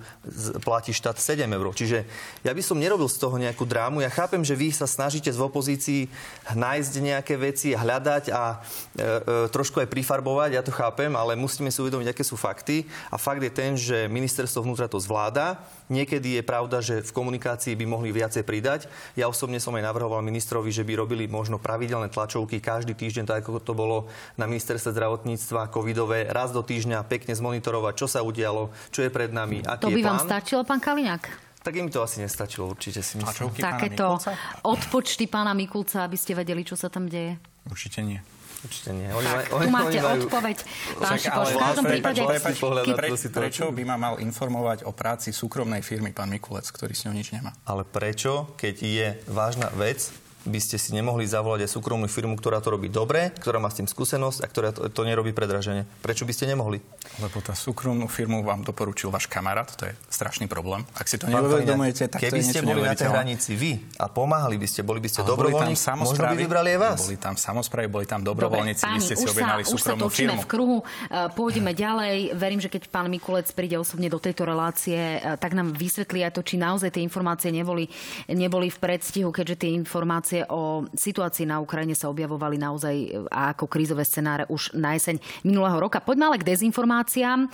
[0.66, 1.68] platí štát 7 eur.
[1.74, 2.06] Čiže
[2.42, 4.02] ja by som nerobil z toho nejakú drámu.
[4.02, 6.10] Ja chápem, že vy sa snažíte z opozícii
[6.54, 8.58] nájsť nejaké veci, hľadať a e,
[9.02, 9.08] e,
[9.54, 12.86] trošku aj prifarbovať, ja to chápem, ale musíme si uvedomiť, aké sú fakty.
[13.14, 15.62] A fakt je ten, že ministerstvo vnútra to zvláda.
[15.90, 18.86] Niekedy je pravda, že v komunikácii by mohli viacej pridať.
[19.18, 23.42] Ja osobne som aj navrhoval ministrovi, že by robili možno pravidelné tlačovky každý týždeň, tak
[23.42, 23.98] ako to bolo
[24.38, 29.28] na ministerstve zdravotníctva covidové, raz do týždňa pekne zmonitorovať, čo sa udialo, čo je pred
[29.30, 31.52] nami, aký To by je vám stačilo, pán Kaliňák?
[31.60, 33.52] Tak im to asi nestačilo, určite si myslím.
[33.52, 34.16] Takéto
[34.64, 37.36] odpočty pána Mikulca, aby ste vedeli, čo sa tam deje.
[37.68, 38.24] Určite nie.
[38.60, 39.08] Určite nie.
[39.12, 40.20] Oni, Tak, maj- tu oni, máte oni majú...
[40.24, 40.58] odpoveď.
[41.00, 42.20] Pán Šipoš, v ale- každom prípade...
[42.20, 47.08] prepač, prepač, prečo by ma mal informovať o práci súkromnej firmy pán Mikulec, ktorý s
[47.08, 47.56] ňou nič nemá?
[47.64, 50.12] Ale prečo, keď je vážna vec,
[50.48, 53.84] by ste si nemohli zavolať aj súkromnú firmu, ktorá to robí dobre, ktorá má s
[53.84, 55.84] tým skúsenosť a ktorá to, to nerobí predraženie.
[56.00, 56.80] Prečo by ste nemohli?
[57.20, 60.88] Lebo tá súkromnú firmu vám doporučil váš kamarát, to je strašný problém.
[60.96, 63.72] Ak si to neuvedomujete, tak Keby to je ste niečo boli na tej hranici vy
[64.00, 66.98] a pomáhali by ste, boli by ste dobrovoľník, možno by vybrali aj vás.
[67.04, 70.42] Boli tam samozprávy, boli tam Dobre, dobrovoľníci, vy ste si objednali už sa súkromnú firmu.
[70.44, 70.78] v kruhu.
[70.80, 70.86] E,
[71.34, 72.36] Pôjdeme ďalej.
[72.38, 76.36] Verím, že keď pán Mikulec príde osobne do tejto relácie, e, tak nám vysvetlí aj
[76.38, 77.90] to, či naozaj tie informácie neboli,
[78.30, 83.08] neboli v predstihu, keďže tie informácie informácie o situácii na Ukrajine sa objavovali naozaj e,
[83.34, 85.98] ako krízové scenáre už na jeseň minulého roka.
[85.98, 87.40] Poďme ale k dezinformáciám.
[87.46, 87.48] E,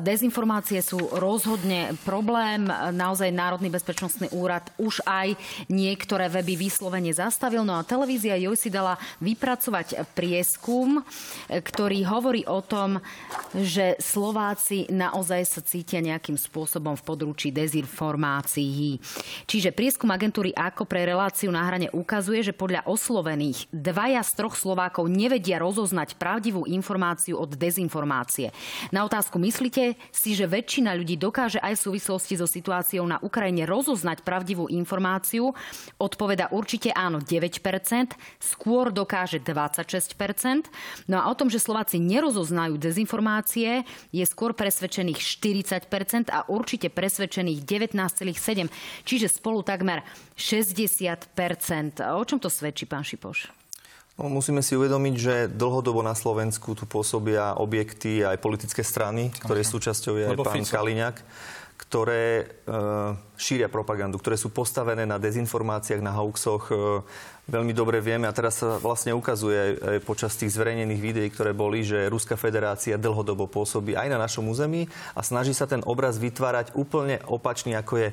[0.00, 2.64] dezinformácie sú rozhodne problém.
[2.96, 5.36] Naozaj Národný bezpečnostný úrad už aj
[5.68, 7.60] niektoré weby vyslovene zastavil.
[7.60, 11.04] No a televízia Joj si dala vypracovať prieskum,
[11.48, 13.04] ktorý hovorí o tom,
[13.52, 18.96] že Slováci naozaj sa cítia nejakým spôsobom v područí dezinformácií.
[19.44, 24.54] Čiže prieskum agentúry AKO pre reláciu na hrane ukazuje, že podľa oslovených dvaja z troch
[24.54, 28.54] Slovákov nevedia rozoznať pravdivú informáciu od dezinformácie.
[28.94, 33.66] Na otázku myslíte si, že väčšina ľudí dokáže aj v súvislosti so situáciou na Ukrajine
[33.66, 35.56] rozoznať pravdivú informáciu?
[35.98, 40.68] Odpoveda určite áno 9%, skôr dokáže 26%.
[41.08, 47.64] No a o tom, že Slováci nerozoznajú dezinformácie, je skôr presvedčených 40% a určite presvedčených
[47.64, 48.68] 19,7%,
[49.08, 50.04] čiže spolu takmer
[50.36, 51.32] 60%.
[52.12, 53.48] O čom to svedčí, pán Šipoš?
[54.20, 59.64] No, musíme si uvedomiť, že dlhodobo na Slovensku tu pôsobia objekty aj politické strany, ktoré
[59.64, 60.76] súčasťou je aj pán Fico.
[60.76, 61.16] Kaliňák
[61.82, 62.44] ktoré e,
[63.34, 66.70] šíria propagandu, ktoré sú postavené na dezinformáciách, na hoaxoch.
[66.70, 66.74] E,
[67.50, 71.82] veľmi dobre vieme a teraz sa vlastne ukazuje aj počas tých zverejnených videí, ktoré boli,
[71.82, 74.86] že Ruská federácia dlhodobo pôsobí aj na našom území
[75.18, 78.08] a snaží sa ten obraz vytvárať úplne opačný, ako je.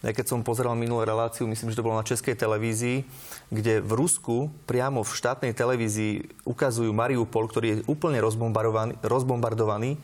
[0.00, 3.04] Ja keď som pozeral minulú reláciu, myslím, že to bolo na Českej televízii,
[3.52, 10.00] kde v Rusku priamo v štátnej televízii ukazujú Mariupol, ktorý je úplne rozbombardovaný, rozbombardovaný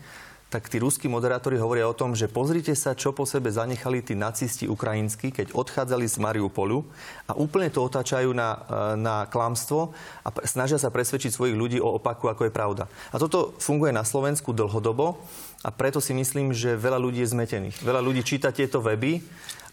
[0.47, 4.15] tak tí ruskí moderátori hovoria o tom, že pozrite sa, čo po sebe zanechali tí
[4.15, 6.87] nacisti ukrajinskí, keď odchádzali z Mariupolu
[7.27, 8.59] a úplne to otáčajú na, e,
[8.95, 9.91] na klamstvo
[10.23, 12.87] a snažia sa presvedčiť svojich ľudí o opaku, ako je pravda.
[13.11, 15.19] A toto funguje na Slovensku dlhodobo
[15.67, 17.83] a preto si myslím, že veľa ľudí je zmetených.
[17.83, 19.19] Veľa ľudí číta tieto weby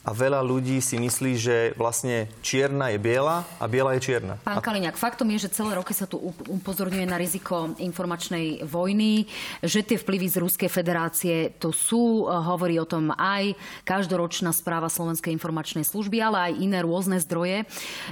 [0.03, 4.35] a veľa ľudí si myslí, že vlastne čierna je biela a biela je čierna.
[4.43, 6.19] Pán Kaliňák, faktom je, že celé roky sa tu
[6.51, 9.31] upozorňuje na riziko informačnej vojny,
[9.63, 13.55] že tie vplyvy z Ruskej federácie to sú, e, hovorí o tom aj
[13.87, 17.63] každoročná správa Slovenskej informačnej služby, ale aj iné rôzne zdroje.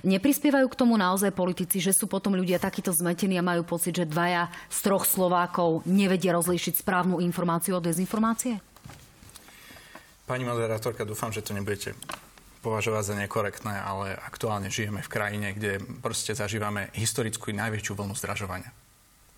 [0.07, 4.07] Neprispievajú k tomu naozaj politici, že sú potom ľudia takíto zmetení a majú pocit, že
[4.07, 8.70] dvaja z troch Slovákov nevedia rozlíšiť správnu informáciu od dezinformácie?
[10.31, 11.91] Pani moderátorka, dúfam, že to nebudete
[12.63, 18.71] považovať za nekorektné, ale aktuálne žijeme v krajine, kde proste zažívame historickú najväčšiu vlnu zdražovania.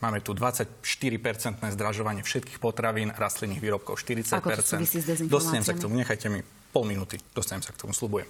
[0.05, 4.61] Máme tu 24-percentné zdražovanie všetkých potravín, rastlinných výrobkov 40 Ako to
[5.33, 8.29] Dostanem sa k tomu, nechajte mi pol minúty, dostanem sa k tomu, slubujem.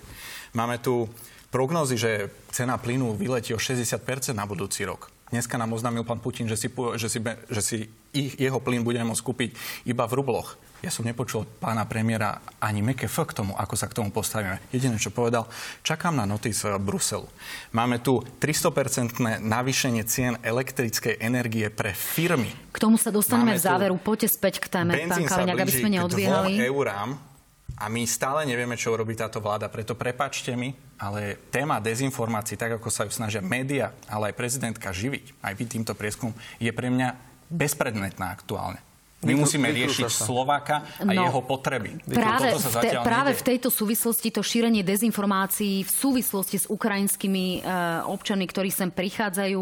[0.56, 1.12] Máme tu
[1.52, 4.00] prognózy, že cena plynu vyletí o 60%
[4.32, 5.12] na budúci rok.
[5.36, 7.78] Dneska nám oznámil pán Putin, že si, že si, že si
[8.16, 9.50] ich, jeho plyn budeme môcť kúpiť
[9.84, 10.56] iba v rubloch.
[10.84, 14.60] Ja som nepočul pána premiéra ani meké F k tomu, ako sa k tomu postavíme.
[14.68, 15.48] Jediné, čo povedal,
[15.80, 17.24] čakám na notis Bruselu.
[17.72, 22.52] Máme tu 300% navýšenie cien elektrickej energie pre firmy.
[22.76, 23.96] K tomu sa dostaneme Máme v záveru.
[23.96, 26.60] Poďte späť k téme, pán Kaliňák, aby sme neodbiehali.
[26.68, 27.16] eurám
[27.80, 29.72] a my stále nevieme, čo urobí táto vláda.
[29.72, 34.92] Preto prepačte mi, ale téma dezinformácií, tak ako sa ju snažia média, ale aj prezidentka
[34.92, 37.16] živiť, aj vy týmto prieskum, je pre mňa
[37.48, 38.84] bezpredmetná aktuálne.
[39.24, 42.00] My musíme riešiť Slováka a no, jeho potreby.
[42.08, 47.72] Práve, v, te, práve v tejto súvislosti to šírenie dezinformácií v súvislosti s ukrajinskými e,
[48.08, 49.62] občanmi, ktorí sem prichádzajú,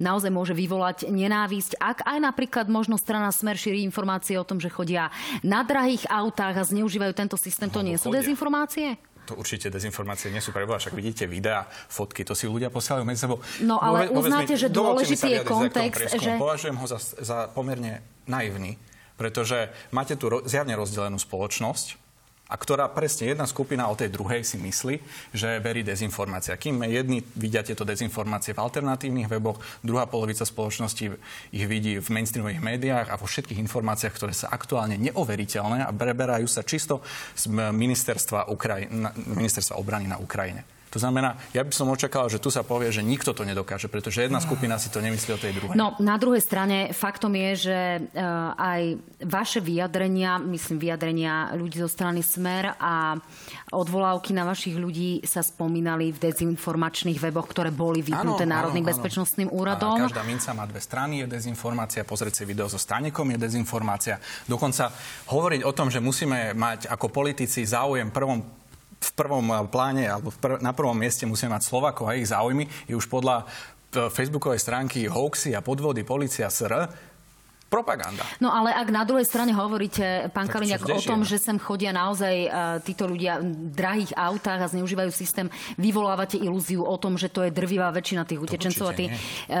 [0.00, 1.80] naozaj môže vyvolať nenávisť.
[1.80, 5.08] Ak aj napríklad možno strana Smer šíri informácie o tom, že chodia
[5.40, 8.20] na drahých autách a zneužívajú tento systém, to no, nie sú chodia.
[8.22, 8.88] dezinformácie?
[9.28, 13.28] to určite dezinformácie nie sú pre však vidíte videá, fotky, to si ľudia posielajú medzi
[13.28, 13.44] sebou.
[13.60, 16.40] No ale Vôbec, uznáte, že dôležitý je kontext, že...
[16.40, 18.80] Považujem ho za, za pomerne naivný,
[19.18, 22.08] pretože máte tu zjavne rozdelenú spoločnosť,
[22.48, 24.96] a ktorá presne jedna skupina o tej druhej si myslí,
[25.36, 26.56] že verí dezinformácia.
[26.56, 31.12] Kým jedni vidia tieto dezinformácie v alternatívnych weboch, druhá polovica spoločnosti
[31.52, 36.48] ich vidí v mainstreamových médiách a vo všetkých informáciách, ktoré sa aktuálne neoveriteľné a preberajú
[36.48, 37.04] sa čisto
[37.36, 38.88] z ministerstva, Ukraj-
[39.28, 40.77] ministerstva obrany na Ukrajine.
[40.88, 44.24] To znamená, ja by som očakal, že tu sa povie, že nikto to nedokáže, pretože
[44.24, 45.76] jedna skupina si to nemyslí o tej druhej.
[45.76, 48.96] No, na druhej strane faktom je, že uh, aj
[49.28, 53.16] vaše vyjadrenia, myslím vyjadrenia ľudí zo strany Smer a
[53.72, 59.52] odvolávky na vašich ľudí sa spomínali v dezinformačných weboch, ktoré boli vypnuté Národným áno, bezpečnostným
[59.52, 60.00] úradom.
[60.00, 64.16] A každá minca má dve strany, je dezinformácia, pozrieť si video so Stanekom je dezinformácia.
[64.48, 64.88] Dokonca
[65.28, 68.40] hovoriť o tom, že musíme mať ako politici záujem prvom
[68.98, 72.98] v prvom pláne alebo prv, na prvom mieste musíme mať Slovakov a ich záujmy, je
[72.98, 76.90] už podľa e, facebookovej stránky hoaxy a podvody policia SR
[77.68, 78.24] propaganda.
[78.40, 82.34] No ale ak na druhej strane hovoríte, pán Kaliňák, o tom, že sem chodia naozaj
[82.48, 82.50] uh,
[82.80, 87.52] títo ľudia v drahých autách a zneužívajú systém, vyvolávate ilúziu o tom, že to je
[87.52, 88.88] drvivá väčšina tých utečencov.
[88.88, 89.08] A uh,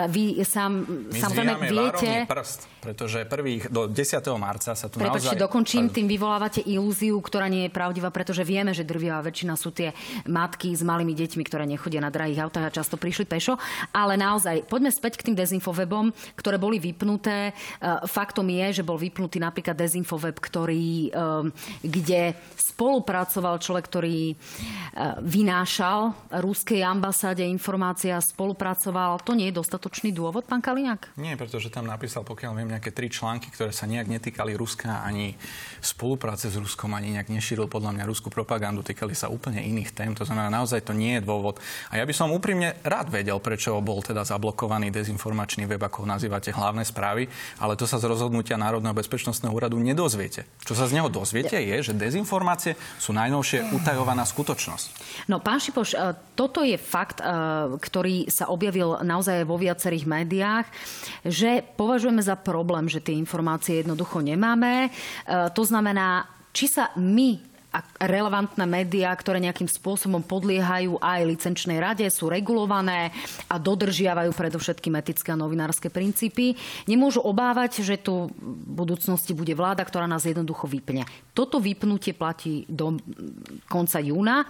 [0.08, 2.10] vy sám, My samozrejme viete...
[2.24, 4.24] prst, pretože prvých do 10.
[4.40, 5.44] marca sa tu Prepačte, naozaj...
[5.44, 9.92] dokončím, tým vyvolávate ilúziu, ktorá nie je pravdivá, pretože vieme, že drvivá väčšina sú tie
[10.24, 13.60] matky s malými deťmi, ktoré nechodia na drahých autách a často prišli pešo.
[13.92, 17.52] Ale naozaj, poďme späť k tým dezinfowebom, ktoré boli vypnuté.
[17.84, 21.48] Uh, faktom je, že bol vypnutý napríklad dezinfoweb, ktorý, um,
[21.82, 29.24] kde spolupracoval človek, ktorý uh, vynášal ruskej ambasáde informácia, spolupracoval.
[29.24, 31.18] To nie je dostatočný dôvod, pán Kaliňák?
[31.18, 35.34] Nie, pretože tam napísal, pokiaľ viem, nejaké tri články, ktoré sa nejak netýkali Ruska ani
[35.80, 40.12] spolupráce s Ruskom, ani nejak nešíril podľa mňa ruskú propagandu, týkali sa úplne iných tém.
[40.12, 41.56] To znamená, naozaj to nie je dôvod.
[41.88, 46.12] A ja by som úprimne rád vedel, prečo bol teda zablokovaný dezinformačný web, ako ho
[46.12, 47.24] nazývate, hlavné správy,
[47.62, 50.44] ale to sa z rozhodnutia Národného bezpečnostného úradu nedozviete.
[50.60, 54.86] Čo sa z neho dozviete je, že dezinformácie sú najnovšie utajovaná skutočnosť.
[55.32, 57.26] No, pán Šipoš, e, toto je fakt, e,
[57.80, 60.66] ktorý sa objavil naozaj vo viacerých médiách,
[61.24, 64.86] že považujeme za problém, že tie informácie jednoducho nemáme.
[64.86, 64.90] E,
[65.56, 72.08] to znamená, či sa my a relevantné médiá, ktoré nejakým spôsobom podliehajú aj licenčnej rade,
[72.08, 73.12] sú regulované
[73.44, 76.56] a dodržiavajú predovšetkým etické a novinárske princípy,
[76.88, 81.04] nemôžu obávať, že tu v budúcnosti bude vláda, ktorá nás jednoducho vypne.
[81.36, 82.96] Toto vypnutie platí do
[83.68, 84.48] konca júna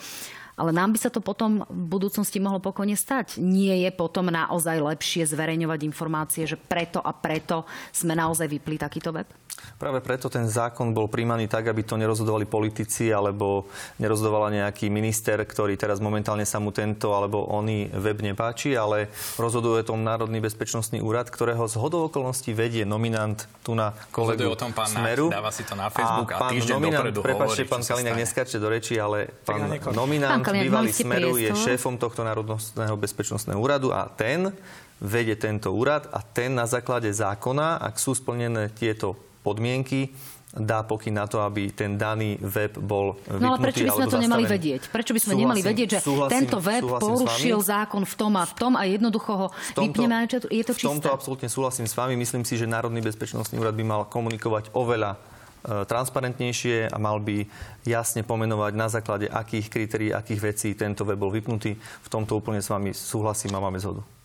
[0.58, 3.38] ale nám by sa to potom v budúcnosti mohlo pokojne stať.
[3.38, 7.62] Nie je potom naozaj lepšie zverejňovať informácie, že preto a preto
[7.94, 9.30] sme naozaj vypli takýto web?
[9.78, 13.66] Práve preto ten zákon bol príjmaný tak, aby to nerozhodovali politici alebo
[13.98, 19.86] nerozhodovala nejaký minister, ktorý teraz momentálne sa mu tento alebo oný web nepáči, ale rozhoduje
[19.86, 24.74] tom Národný bezpečnostný úrad, ktorého z hodou okolností vedie nominant tu na kolegu o tom
[24.74, 25.30] pán Smeru.
[25.30, 28.56] dáva si to na Facebook a, a týždeň nominant, dopredu Prepačte, hovorí, pán Kaliňák neskáče
[28.58, 33.90] do reči, ale pán nominant Pán Kaliňák, bývalý Smeru je šéfom tohto Národného bezpečnostného úradu
[33.90, 34.50] a ten
[34.98, 40.10] vedie tento úrad a ten na základe zákona, ak sú splnené tieto podmienky,
[40.50, 44.06] dá pokyn na to, aby ten daný web bol vypnutý No ale prečo by sme
[44.08, 44.82] to nemali vedieť?
[44.88, 48.42] Prečo by sme Súhlasím- nemali vedieť, že súhlasím- tento web porušil zákon v tom a
[48.42, 51.14] v tom a jednoducho ho tomto- vypneme a je to V tomto čisté?
[51.14, 52.16] absolútne súhlasím s vami.
[52.16, 55.20] Myslím si, že Národný bezpečnostný úrad by mal komunikovať oveľa
[55.64, 57.46] transparentnejšie a mal by
[57.86, 61.78] jasne pomenovať na základe akých kritérií, akých vecí tento web bol vypnutý.
[61.78, 64.17] V tomto úplne s vami súhlasím a máme zhodu.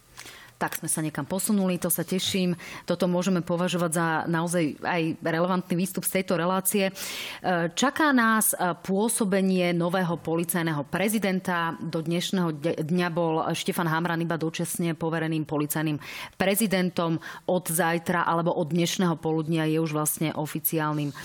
[0.58, 2.56] Tak sme sa niekam posunuli, to sa teším.
[2.88, 6.89] Toto môžeme považovať za naozaj aj relevantný výstup z tejto relácie.
[6.89, 6.94] E,
[7.74, 11.76] Čaká nás e, pôsobenie nového policajného prezidenta.
[11.80, 15.98] Do dnešného dňa bol Štefan Hamran iba dočasne povereným policajným
[16.39, 17.20] prezidentom.
[17.50, 21.16] Od zajtra alebo od dnešného poludnia je už vlastne oficiálnym e,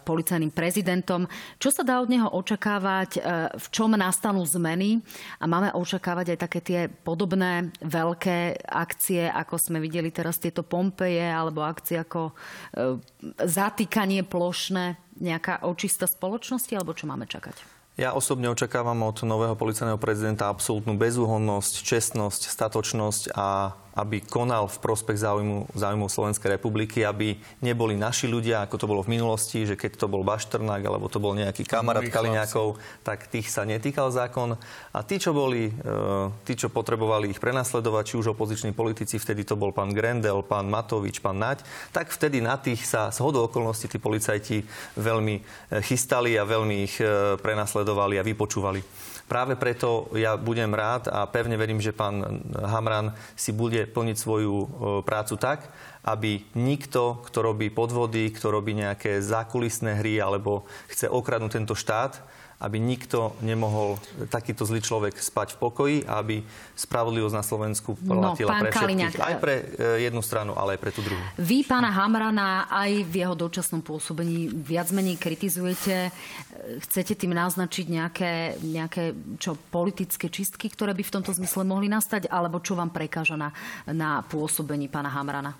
[0.00, 1.28] policajným prezidentom.
[1.60, 3.22] Čo sa dá od neho očakávať?
[3.56, 5.02] V čom nastanú zmeny?
[5.42, 11.24] A máme očakávať aj také tie podobné veľké akcie, ako sme videli teraz tieto Pompeje,
[11.24, 12.32] alebo akcie ako e,
[13.44, 17.80] zatýkanie plošné, nejaká očista spoločnosti, alebo čo máme čakať?
[18.00, 24.80] Ja osobne očakávam od nového policajného prezidenta absolútnu bezúhonnosť, čestnosť, statočnosť a aby konal v
[24.80, 29.76] prospech záujmu, záujmu Slovenskej republiky, aby neboli naši ľudia, ako to bolo v minulosti, že
[29.76, 34.56] keď to bol Bašternák alebo to bol nejaký kamarát Kaliňákov, tak tých sa netýkal zákon.
[34.90, 35.72] A tí, čo boli, e,
[36.48, 40.66] tí, čo potrebovali ich prenasledovať, či už opoziční politici, vtedy to bol pán Grendel, pán
[40.72, 44.64] Matovič, pán Naď, tak vtedy na tých sa z hodou okolností tí policajti
[44.96, 45.42] veľmi e,
[45.84, 49.09] chystali a veľmi ich e, prenasledovali a vypočúvali.
[49.30, 54.56] Práve preto ja budem rád a pevne verím, že pán Hamran si bude plniť svoju
[54.58, 54.66] e,
[55.06, 55.70] prácu tak,
[56.02, 62.18] aby nikto, kto robí podvody, kto robí nejaké zákulisné hry alebo chce okradnúť tento štát,
[62.60, 63.96] aby nikto nemohol,
[64.28, 66.44] takýto zlý človek, spať v pokoji a aby
[66.76, 68.84] spravodlivosť na Slovensku platila pán pre všetkých.
[68.84, 71.20] Kaliňák, Aj pre e, jednu stranu, ale aj pre tú druhú.
[71.40, 76.12] Vy pána Hamrana aj v jeho dočasnom pôsobení viac menej kritizujete.
[76.84, 82.28] Chcete tým naznačiť nejaké, nejaké čo, politické čistky, ktoré by v tomto zmysle mohli nastať?
[82.28, 83.56] Alebo čo vám prekáža na,
[83.88, 85.56] na pôsobení pána Hamrana?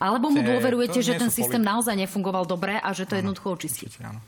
[0.00, 3.86] Alebo mu dôverujete, že ten systém politi- naozaj nefungoval dobre a že to jednoducho očistí?
[3.92, 4.20] Určite áno.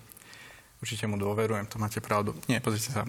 [0.87, 2.31] Určite mu dôverujem, to máte pravdu.
[2.47, 3.03] Nie, pozrite sa.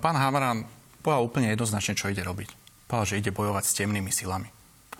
[0.00, 0.64] Pán Hamaran
[1.04, 2.48] povedal úplne jednoznačne, čo ide robiť.
[2.88, 4.48] Povedal, že ide bojovať s temnými silami.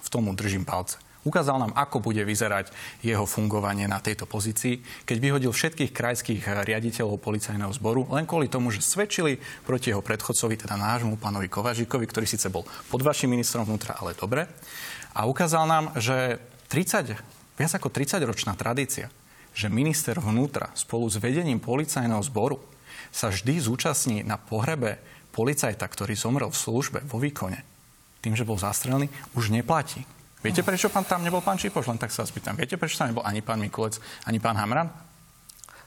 [0.05, 1.01] V tomu držím palce.
[1.25, 2.69] Ukázal nám, ako bude vyzerať
[3.01, 8.69] jeho fungovanie na tejto pozícii, keď vyhodil všetkých krajských riaditeľov policajného zboru, len kvôli tomu,
[8.69, 13.65] že svedčili proti jeho predchodcovi, teda nášmu pánovi Kovažikovi, ktorý síce bol pod vašim ministrom
[13.65, 14.45] vnútra, ale dobre.
[15.17, 16.37] A ukázal nám, že
[16.69, 17.17] 30
[17.57, 19.09] viac ako 30-ročná tradícia,
[19.55, 22.59] že minister vnútra spolu s vedením policajného zboru
[23.15, 24.99] sa vždy zúčastní na pohrebe
[25.31, 27.63] policajta, ktorý zomrel v službe, vo výkone,
[28.19, 29.07] tým, že bol zastrelený,
[29.39, 30.03] už neplatí.
[30.45, 31.89] Viete, prečo pán tam nebol pán Čipoš?
[31.89, 32.59] Len tak sa spýtam.
[32.59, 33.97] Viete, prečo tam nebol ani pán Mikulec,
[34.29, 34.93] ani pán Hamran?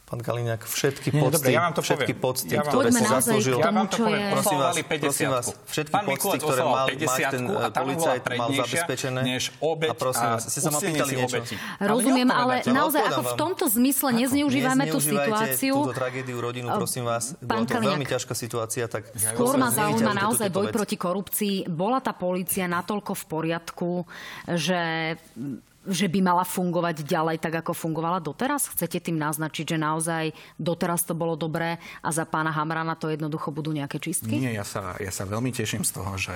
[0.07, 2.23] Pán Kaliňák, všetky Nie, pocty, dobre, ja vám to všetky poviem.
[2.23, 3.55] pocty, Ja vám- ktoré si zaslúžil.
[3.59, 4.31] Ja vám to poviem.
[4.31, 5.03] Prosím vás, Oslavovali 50.
[5.03, 9.19] prosím vás, všetky Pán pocty, ktoré mal, 50 mal ten bola policajt, mal zabezpečené.
[9.21, 11.37] než obeť a prosím vás, ste sa ma pýtali niečo.
[11.37, 11.55] obeti.
[11.77, 12.71] Rozumiem, ale neodpovedáte.
[12.71, 15.73] naozaj ako v tomto zmysle nezneužívajme tú Nezneužívajte situáciu.
[15.75, 17.23] túto tragédiu rodinu, prosím vás.
[17.35, 17.91] Pán Bola to Kaliňák.
[17.91, 21.67] veľmi ťažká situácia, tak Skôr ma zaujíma naozaj boj proti korupcii.
[21.67, 23.89] Bola tá polícia natoľko v poriadku,
[24.47, 25.19] že
[25.87, 28.67] že by mala fungovať ďalej tak, ako fungovala doteraz?
[28.75, 30.23] Chcete tým naznačiť, že naozaj
[30.59, 34.35] doteraz to bolo dobré a za pána Hamrana to jednoducho budú nejaké čistky?
[34.35, 36.35] Nie, ja sa, ja sa veľmi teším z toho, že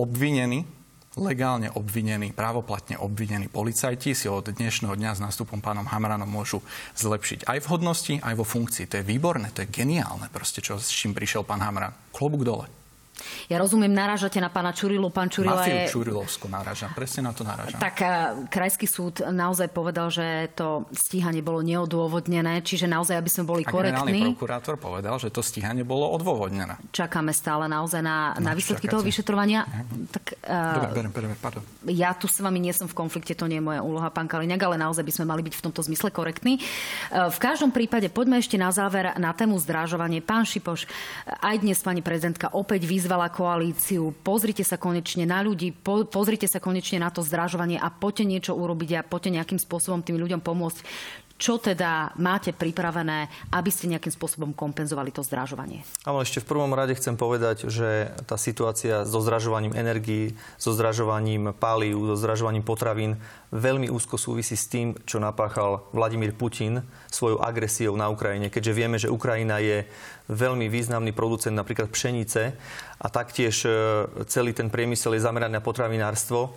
[0.00, 0.64] obvinení,
[1.16, 6.60] legálne obvinení, právoplatne obvinení policajti si od dnešného dňa s nástupom pánom Hamranom môžu
[6.96, 8.84] zlepšiť aj v hodnosti, aj vo funkcii.
[8.92, 11.92] To je výborné, to je geniálne proste, čo, s čím prišiel pán Hamran.
[12.12, 12.85] Klobúk dole.
[13.46, 15.06] Ja rozumiem, narážate na pána Čurilu.
[15.08, 15.86] Pán Čurila Mafiu je...
[15.88, 17.78] Čurilovskú náražam, presne na to náražam.
[17.78, 17.96] Tak
[18.48, 23.70] krajský súd naozaj povedal, že to stíhanie bolo neodôvodnené, čiže naozaj, aby sme boli A
[23.70, 24.34] korektní.
[24.34, 26.74] prokurátor povedal, že to stíhanie bolo odôvodnené.
[26.90, 28.94] Čakáme stále naozaj na, na No, výsledky čakáte.
[28.94, 29.60] toho vyšetrovania.
[30.10, 31.62] Tak, eh, Dobre, berem, berem, pardon.
[31.86, 34.62] ja tu s vami nie som v konflikte, to nie je moja úloha, pán Kaliňák,
[34.64, 36.58] ale naozaj by sme mali byť v tomto zmysle korektní.
[36.58, 36.62] E,
[37.30, 40.18] V každom prípade poďme ešte na záver na tému zdražovanie.
[40.18, 40.90] Pán Šipoš,
[41.38, 44.16] aj dnes pani prezidentka opäť vyzvala koalíciu.
[44.24, 48.52] Pozrite sa konečne na ľudí, po, pozrite sa konečne na to zdražovanie a poďte niečo
[48.56, 50.80] urobiť a poďte nejakým spôsobom tým ľuďom pomôcť.
[51.36, 55.84] Čo teda máte pripravené, aby ste nejakým spôsobom kompenzovali to zdražovanie?
[56.08, 61.52] Ale ešte v prvom rade chcem povedať, že tá situácia so zdražovaním energií, so zdražovaním
[61.52, 63.20] palív, so zdražovaním potravín
[63.52, 66.80] veľmi úzko súvisí s tým, čo napáchal Vladimír Putin
[67.12, 68.48] svojou agresiou na Ukrajine.
[68.48, 69.84] Keďže vieme, že Ukrajina je
[70.32, 72.42] veľmi významný producent napríklad pšenice
[72.96, 73.70] a taktiež e,
[74.26, 76.56] celý ten priemysel je zameraný na potravinárstvo,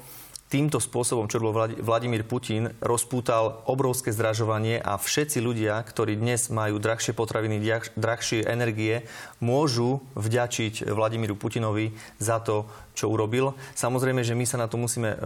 [0.50, 6.50] týmto spôsobom, čo robil Vlad- Vladimír Putin, rozpútal obrovské zdražovanie a všetci ľudia, ktorí dnes
[6.50, 7.62] majú drahšie potraviny,
[7.93, 9.06] drahšie energie,
[9.38, 12.66] môžu vďačiť Vladimíru Putinovi za to,
[12.97, 13.56] čo urobil.
[13.80, 15.18] Samozrejme, že my sa na to musíme e,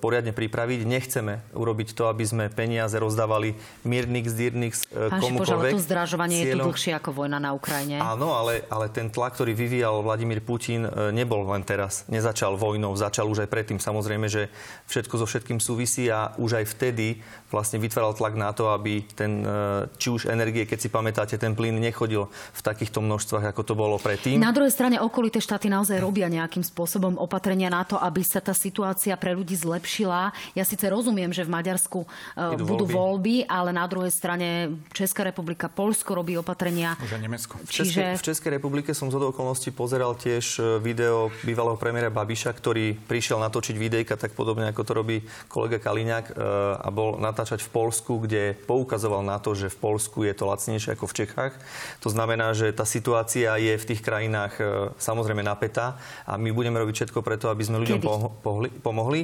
[0.00, 0.88] poriadne pripraviť.
[0.88, 3.52] Nechceme urobiť to, aby sme peniaze rozdávali
[3.84, 5.76] Mirnix, Dirnix, e, Pán komukoľvek.
[5.76, 8.00] to zdražovanie je tu Cieľom- dlhšie ako vojna na Ukrajine.
[8.00, 12.08] Áno, ale, ale ten tlak, ktorý vyvíjal Vladimír Putin, e, nebol len teraz.
[12.08, 13.76] Nezačal vojnou, začal už aj predtým.
[13.76, 14.48] Samozrejme, že
[14.88, 19.44] všetko so všetkým súvisí a už aj vtedy vlastne vytváral tlak na to, aby ten,
[19.44, 23.74] e, či už energie, keď si pamätáte, ten plyn nechodil v takýchto množstvách, ako to
[23.76, 24.40] bolo predtým.
[24.40, 28.52] Na druhej strane okolité štáty naozaj robia nejakým spôsobom opatrenia na to, aby sa tá
[28.52, 30.32] situácia pre ľudí zlepšila.
[30.52, 32.96] Ja síce rozumiem, že v Maďarsku uh, Idú budú voľby.
[32.96, 36.98] voľby, ale na druhej strane Česká republika, Polsko robí opatrenia.
[36.98, 37.54] Už aj Nemecko.
[37.62, 42.10] V Českej, Čiže v Českej republike som z okolností pozeral tiež e, video bývalého premiéra
[42.10, 46.34] Babiša, ktorý prišiel natočiť videjka tak podobne, ako to robí kolega Kaliňák e,
[46.74, 50.94] a bol natáčať v Polsku, kde poukazoval na to, že v Polsku je to lacnejšie
[50.94, 51.54] ako v Čechách.
[52.02, 54.64] To znamená, že tá situácia je v tých krajinách e,
[54.96, 59.22] samozrejme napätá a my budeme robiť všetko preto, aby sme ľuďom poho- pohli- pomohli.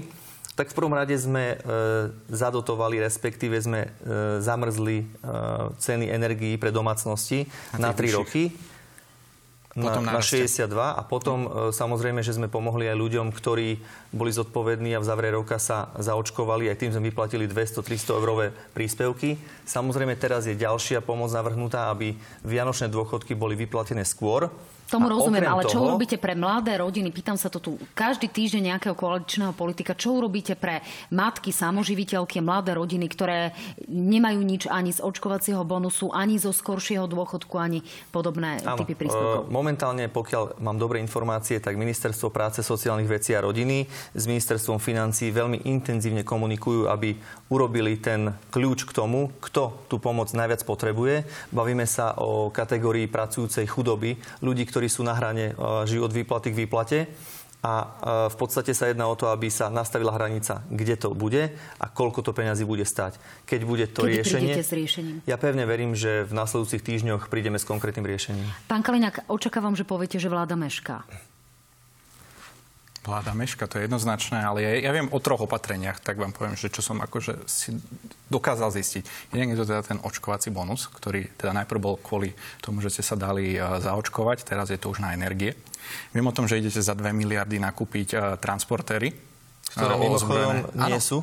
[0.55, 1.57] Tak v prvom rade sme e,
[2.31, 3.89] zadotovali, respektíve sme e,
[4.39, 5.05] zamrzli e,
[5.75, 8.19] ceny energií pre domácnosti Na na, tých 3 vyšších.
[8.23, 8.43] roky.
[9.75, 10.47] Na, Potom na narastie.
[10.47, 13.83] 62 a potom e, samozrejme, že sme pomohli aj ľuďom, ktorí
[14.15, 16.71] boli zodpovední a v závere roka sa zaočkovali.
[16.71, 19.35] Aj tým sme vyplatili 200-300 eurové príspevky.
[19.67, 22.15] Samozrejme teraz je ďalšia pomoc navrhnutá, aby
[22.47, 24.47] vianočné dôchodky boli vyplatené skôr.
[24.87, 27.11] Tomu A rozumiem, ale čo toho- urobíte pre mladé rodiny?
[27.11, 29.93] Pýtam sa to tu každý týždeň nejakého koaličného politika.
[29.93, 30.81] Čo urobíte pre
[31.11, 33.53] matky, samoživiteľky, mladé rodiny, ktoré
[33.87, 37.81] nemajú nič ani z očkovacieho bonusu, ani zo skoršieho dôchodku, ani
[38.11, 39.49] podobné Áno, typy príspevkov?
[39.49, 44.79] e, momentálne, pokiaľ mám dobré informácie, tak Ministerstvo práce, sociálnych vecí a rodiny s Ministerstvom
[44.79, 47.17] financí veľmi intenzívne komunikujú, aby
[47.49, 51.25] urobili ten kľúč k tomu, kto tú pomoc najviac potrebuje.
[51.51, 56.51] Bavíme sa o kategórii pracujúcej chudoby, ľudí, ktorí sú na hrane, e, žijú od výplaty
[56.51, 56.99] k výplate.
[57.63, 57.87] A e,
[58.29, 62.27] v podstate sa jedná o to, aby sa nastavila hranica, kde to bude a koľko
[62.27, 63.23] to peňazí bude stať.
[63.47, 64.53] Keď bude to Kedy riešenie...
[64.59, 65.17] s riešením?
[65.31, 68.45] Ja pevne verím, že v nasledujúcich týždňoch prídeme s konkrétnym riešením.
[68.67, 71.07] Pán Kaliňák, očakávam, že poviete, že vláda mešká.
[73.05, 76.57] Vláda meška, to je jednoznačné, ale ja, ja viem o troch opatreniach, tak vám poviem,
[76.57, 77.77] že čo som akože si
[78.33, 79.29] dokázal zistiť.
[79.37, 82.33] Jeden je to teda ten očkovací bonus, ktorý teda najprv bol kvôli
[82.65, 85.53] tomu, že ste sa dali uh, zaočkovať, teraz je to už na energie.
[86.17, 89.13] Viem o tom, že idete za 2 miliardy nakúpiť uh, transportéry.
[89.77, 90.55] Ktoré uh, mimochodom
[90.89, 91.21] nie sú.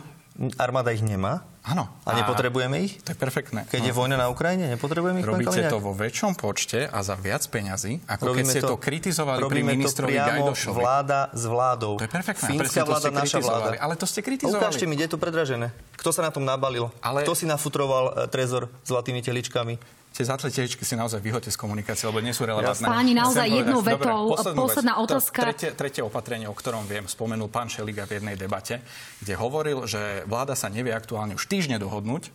[0.61, 1.41] Armáda ich nemá?
[1.61, 1.85] Áno.
[2.03, 2.97] A nepotrebujeme ich?
[3.05, 3.69] To je perfektné.
[3.69, 5.25] Keď je vojna na Ukrajine, nepotrebujeme ich?
[5.25, 9.39] Robíte to vo väčšom počte a za viac peňazí, ako keď Robíme ste to, kritizovali
[9.45, 10.75] pri ministrovi to Gajdošovi.
[10.75, 12.01] vláda s vládou.
[12.01, 12.47] To je perfektné.
[12.49, 13.77] Fínska to vláda, naša vláda.
[13.77, 14.57] Ale to ste kritizovali.
[14.57, 15.69] Ukážte mi, kde je to predražené.
[15.93, 16.89] Kto sa na tom nabalil?
[16.97, 20.00] Ale- Kto si nafutroval e, trezor zlatými teličkami?
[20.11, 22.83] Tie zlaté teličky si naozaj vyhoďte z komunikácie, lebo nie sú relevantné.
[22.83, 25.07] Páni, naozaj jednou vetou, posledná vec.
[25.07, 25.39] To otázka.
[25.47, 28.83] Tretie, tretie opatrenie, o ktorom viem, spomenul pán Šeliga v jednej debate,
[29.23, 32.27] kde hovoril, že vláda sa nevie aktuálne už týždne dohodnúť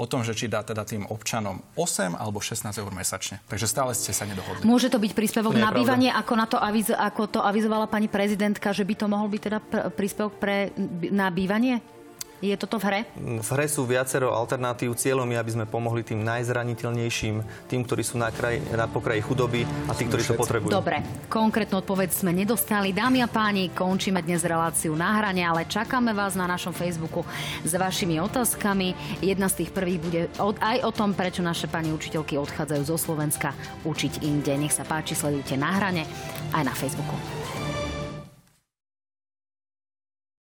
[0.00, 3.44] o tom, že či dá teda tým občanom 8 alebo 16 eur mesačne.
[3.44, 4.64] Takže stále ste sa nedohodli.
[4.64, 8.08] Môže to byť príspevok To na bývanie, ako, na to aviz, ako to avizovala pani
[8.08, 10.72] prezidentka, že by to mohol byť teda pr- príspevok pre,
[11.12, 11.99] na bývanie?
[12.40, 13.00] Je toto v hre?
[13.20, 14.96] V hre sú viacero alternatív.
[14.96, 19.68] Cieľom je, aby sme pomohli tým najzraniteľnejším, tým, ktorí sú na, kraj, na pokraji chudoby
[19.84, 20.72] a tí, ktorí to potrebujú.
[20.72, 22.96] Dobre, konkrétnu odpoveď sme nedostali.
[22.96, 27.28] Dámy a páni, končíme dnes reláciu na hrane, ale čakáme vás na našom Facebooku
[27.60, 29.20] s vašimi otázkami.
[29.20, 32.96] Jedna z tých prvých bude od, aj o tom, prečo naše pani učiteľky odchádzajú zo
[32.96, 33.52] Slovenska
[33.84, 34.56] učiť inde.
[34.56, 36.08] Nech sa páči, sledujte na hrane
[36.56, 37.39] aj na Facebooku.